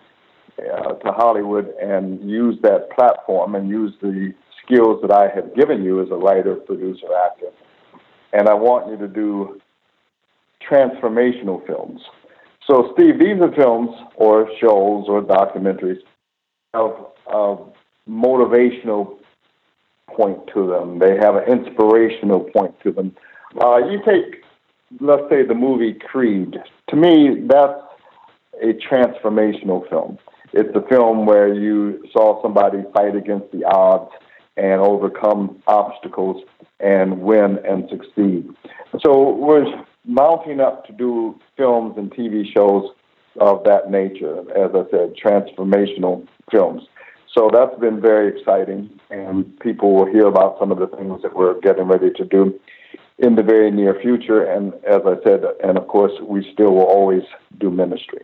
[0.58, 4.32] uh, to Hollywood and use that platform and use the
[4.64, 7.50] skills that I have given you as a writer, producer, actor.
[8.32, 9.60] And I want you to do
[10.68, 12.00] transformational films.
[12.66, 16.00] So, Steve, these are films or shows or documentaries
[16.72, 17.72] of, of
[18.08, 19.18] motivational
[20.08, 20.98] point to them.
[20.98, 23.14] They have an inspirational point to them.
[23.60, 24.42] Uh, you take,
[25.00, 26.56] let's say, the movie Creed.
[26.88, 27.80] To me, that's
[28.62, 30.18] a transformational film.
[30.52, 34.10] It's a film where you saw somebody fight against the odds
[34.56, 36.44] and overcome obstacles
[36.80, 38.48] and win and succeed.
[39.04, 39.66] So we're
[40.04, 42.90] mounting up to do films and TV shows
[43.40, 46.82] of that nature, as I said, transformational films.
[47.32, 51.34] So that's been very exciting, and people will hear about some of the things that
[51.34, 52.58] we're getting ready to do
[53.18, 54.44] in the very near future.
[54.44, 57.22] And as I said, and of course, we still will always
[57.58, 58.22] do ministry.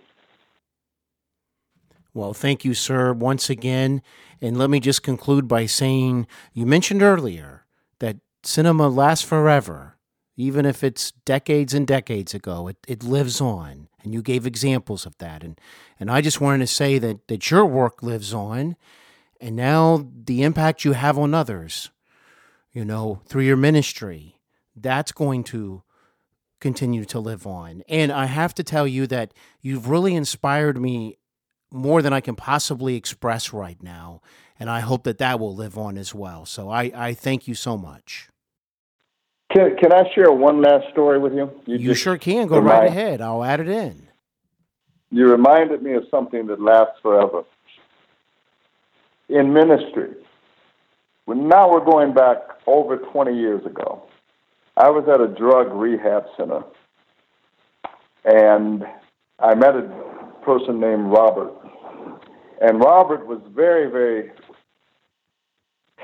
[2.15, 4.03] Well, thank you, sir, once again.
[4.41, 7.67] And let me just conclude by saying you mentioned earlier
[7.99, 9.97] that cinema lasts forever,
[10.37, 13.89] even if it's decades and decades ago, it, it lives on.
[14.03, 15.43] And you gave examples of that.
[15.43, 15.61] And,
[15.99, 18.77] and I just wanted to say that, that your work lives on.
[19.41, 21.91] And now the impact you have on others,
[22.73, 24.39] you know, through your ministry,
[24.75, 25.83] that's going to
[26.61, 27.83] continue to live on.
[27.89, 31.19] And I have to tell you that you've really inspired me
[31.71, 34.23] more than I can possibly express right now.
[34.59, 36.47] And I hope that that will live on as well.
[36.47, 38.30] So I, I thank you so much.
[39.51, 41.51] Can, can I share one last story with you?
[41.67, 42.47] You, you sure can.
[42.47, 43.21] Go remind, right ahead.
[43.21, 44.07] I'll add it in.
[45.11, 47.43] You reminded me of something that lasts forever.
[49.29, 50.11] In ministry,
[51.27, 54.03] now we're going back over 20 years ago.
[54.77, 56.63] I was at a drug rehab center,
[58.25, 58.85] and
[59.39, 59.89] I met a
[60.45, 61.53] person named Robert.
[62.61, 64.31] And Robert was very, very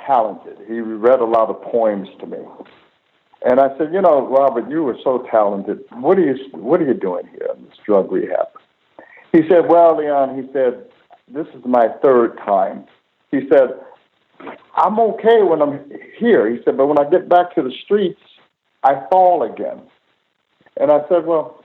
[0.07, 0.59] talented.
[0.67, 2.39] He read a lot of poems to me.
[3.45, 5.85] And I said, you know, Robert, you were so talented.
[5.93, 8.49] What are you What are you doing here in this drug rehab?
[9.33, 10.87] He said, well, Leon, he said,
[11.29, 12.87] this is my third time.
[13.31, 13.81] He said,
[14.77, 16.51] I'm okay when I'm here.
[16.51, 18.21] He said, but when I get back to the streets,
[18.83, 19.81] I fall again.
[20.79, 21.63] And I said, well,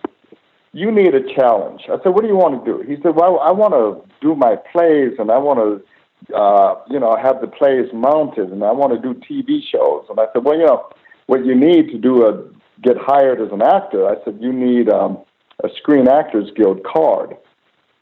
[0.74, 1.84] you need a challenge.
[1.86, 2.82] I said, what do you want to do?
[2.82, 7.00] He said, well, I want to do my plays and I want to, uh, you
[7.00, 10.06] know, have the plays mounted and I want to do TV shows.
[10.10, 10.90] And I said, well, you know,
[11.32, 12.44] what you need to do a
[12.82, 15.20] get hired as an actor, I said, you need um,
[15.64, 17.38] a Screen Actors Guild card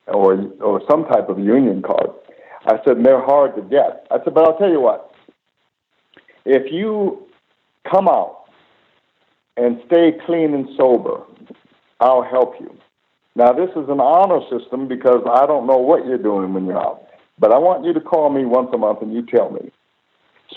[0.08, 2.10] or or some type of union card.
[2.66, 4.08] I said, and they're hard to get.
[4.10, 5.14] I said, but I'll tell you what.
[6.44, 7.28] If you
[7.90, 8.46] come out
[9.58, 11.22] and stay clean and sober
[12.00, 12.76] I'll help you.
[13.36, 16.80] Now, this is an honor system because I don't know what you're doing when you're
[16.80, 17.04] out,
[17.38, 19.70] but I want you to call me once a month and you tell me.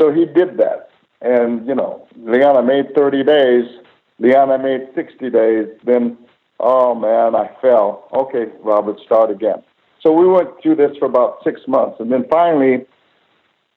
[0.00, 0.91] So he did that.
[1.22, 3.64] And, you know, Leon, made 30 days.
[4.24, 5.66] I made 60 days.
[5.84, 6.18] Then,
[6.60, 8.08] oh man, I fell.
[8.12, 9.62] Okay, Robert, start again.
[10.00, 11.96] So we went through this for about six months.
[12.00, 12.86] And then finally,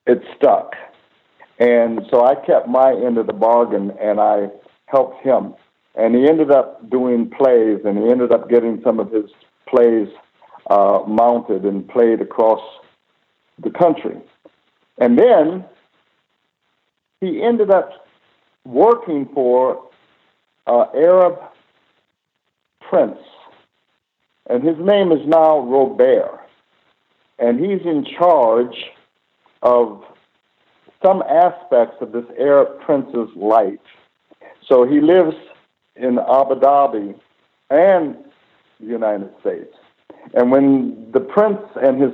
[0.07, 0.73] it stuck.
[1.59, 4.49] And so I kept my end of the bargain and I
[4.87, 5.53] helped him.
[5.95, 9.31] And he ended up doing plays, and he ended up getting some of his
[9.65, 10.09] plays
[10.69, 12.59] uh, mounted and played across
[13.63, 14.17] the country.
[14.97, 15.63] And then
[17.25, 18.07] he ended up
[18.65, 19.81] working for
[20.67, 21.39] an Arab
[22.81, 23.19] prince,
[24.49, 26.41] and his name is now Robert.
[27.37, 28.77] And he's in charge
[29.61, 30.03] of
[31.03, 33.79] some aspects of this Arab prince's life.
[34.67, 35.35] So he lives
[35.95, 37.19] in Abu Dhabi
[37.69, 38.15] and
[38.79, 39.75] the United States.
[40.33, 42.13] And when the prince and his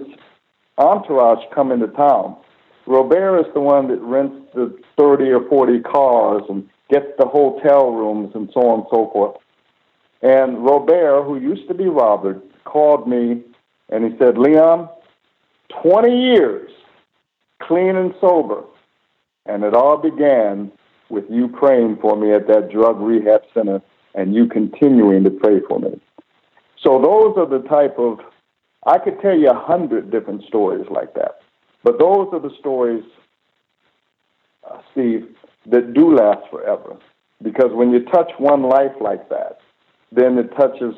[0.78, 2.36] entourage come into town,
[2.88, 7.92] Robert is the one that rents the 30 or 40 cars and gets the hotel
[7.92, 9.38] rooms and so on and so forth.
[10.22, 13.42] And Robert, who used to be Robert, called me
[13.90, 14.90] and he said, Leon,
[15.82, 16.72] 20 years,
[17.62, 18.64] clean and sober.
[19.46, 20.72] And it all began
[21.10, 23.82] with you praying for me at that drug rehab center
[24.16, 26.00] and you continuing to pray for me.
[26.82, 28.20] So those are the type of,
[28.86, 31.42] I could tell you a hundred different stories like that.
[31.84, 33.04] But those are the stories,
[34.70, 35.28] uh, Steve,
[35.68, 36.98] that do last forever.
[37.42, 39.60] Because when you touch one life like that,
[40.12, 40.96] then it touches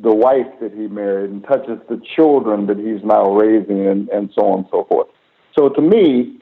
[0.00, 4.30] the wife that he married and touches the children that he's now raising and, and
[4.34, 5.08] so on and so forth.
[5.56, 6.38] So to me,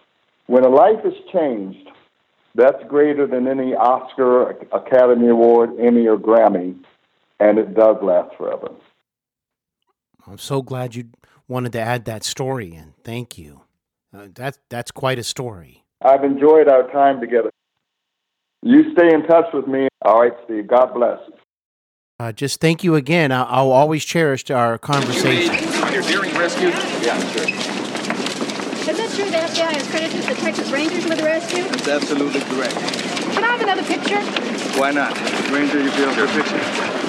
[0.47, 1.89] when a life is changed,
[2.55, 6.77] that's greater than any Oscar, Academy Award, Emmy, or Grammy,
[7.39, 8.69] and it does last forever.
[10.27, 11.05] I'm so glad you
[11.48, 12.94] wanted to add that story in.
[13.05, 13.62] Thank you.
[14.16, 15.85] Uh, that, that's quite a story.
[16.02, 17.51] I've enjoyed our time together.
[18.62, 19.89] You stay in touch with me.
[20.05, 20.66] All right, Steve.
[20.66, 21.18] God bless.
[22.18, 23.31] Uh, just thank you again.
[23.31, 25.55] I'll, I'll always cherish our conversation.
[25.93, 26.68] You're during rescue?
[26.68, 27.77] Yeah, sure.
[28.89, 31.64] Is it true the FBI has credited the Texas Rangers with the rescue?
[31.64, 32.74] That's absolutely correct.
[32.74, 34.20] Can I have another picture?
[34.81, 35.14] Why not?
[35.51, 37.06] Ranger, you feel for a picture?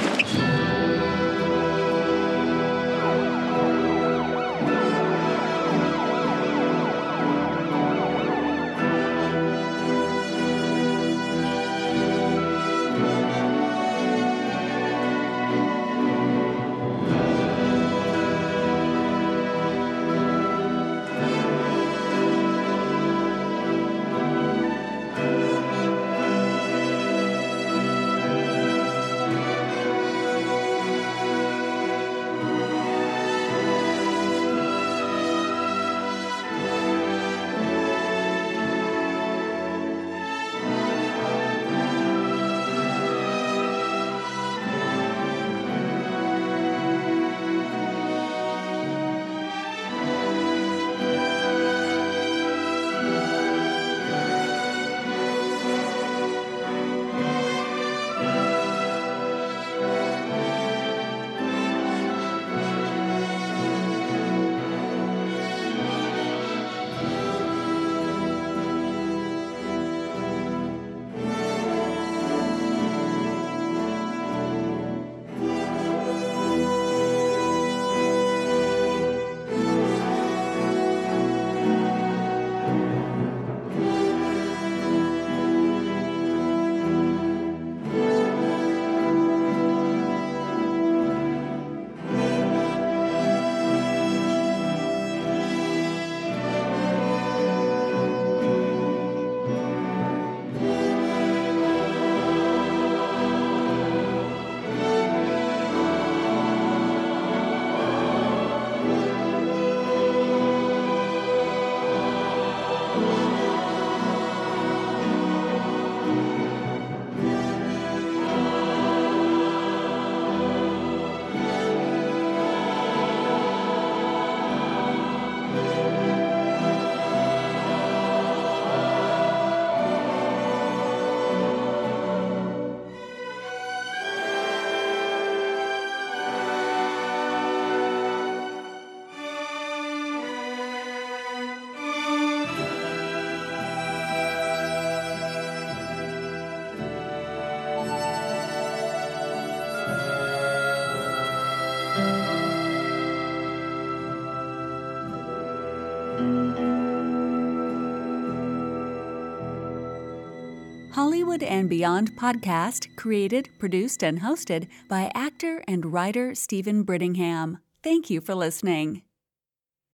[161.28, 167.60] Hollywood and Beyond podcast, created, produced, and hosted by actor and writer Steven Brittingham.
[167.84, 169.02] Thank you for listening.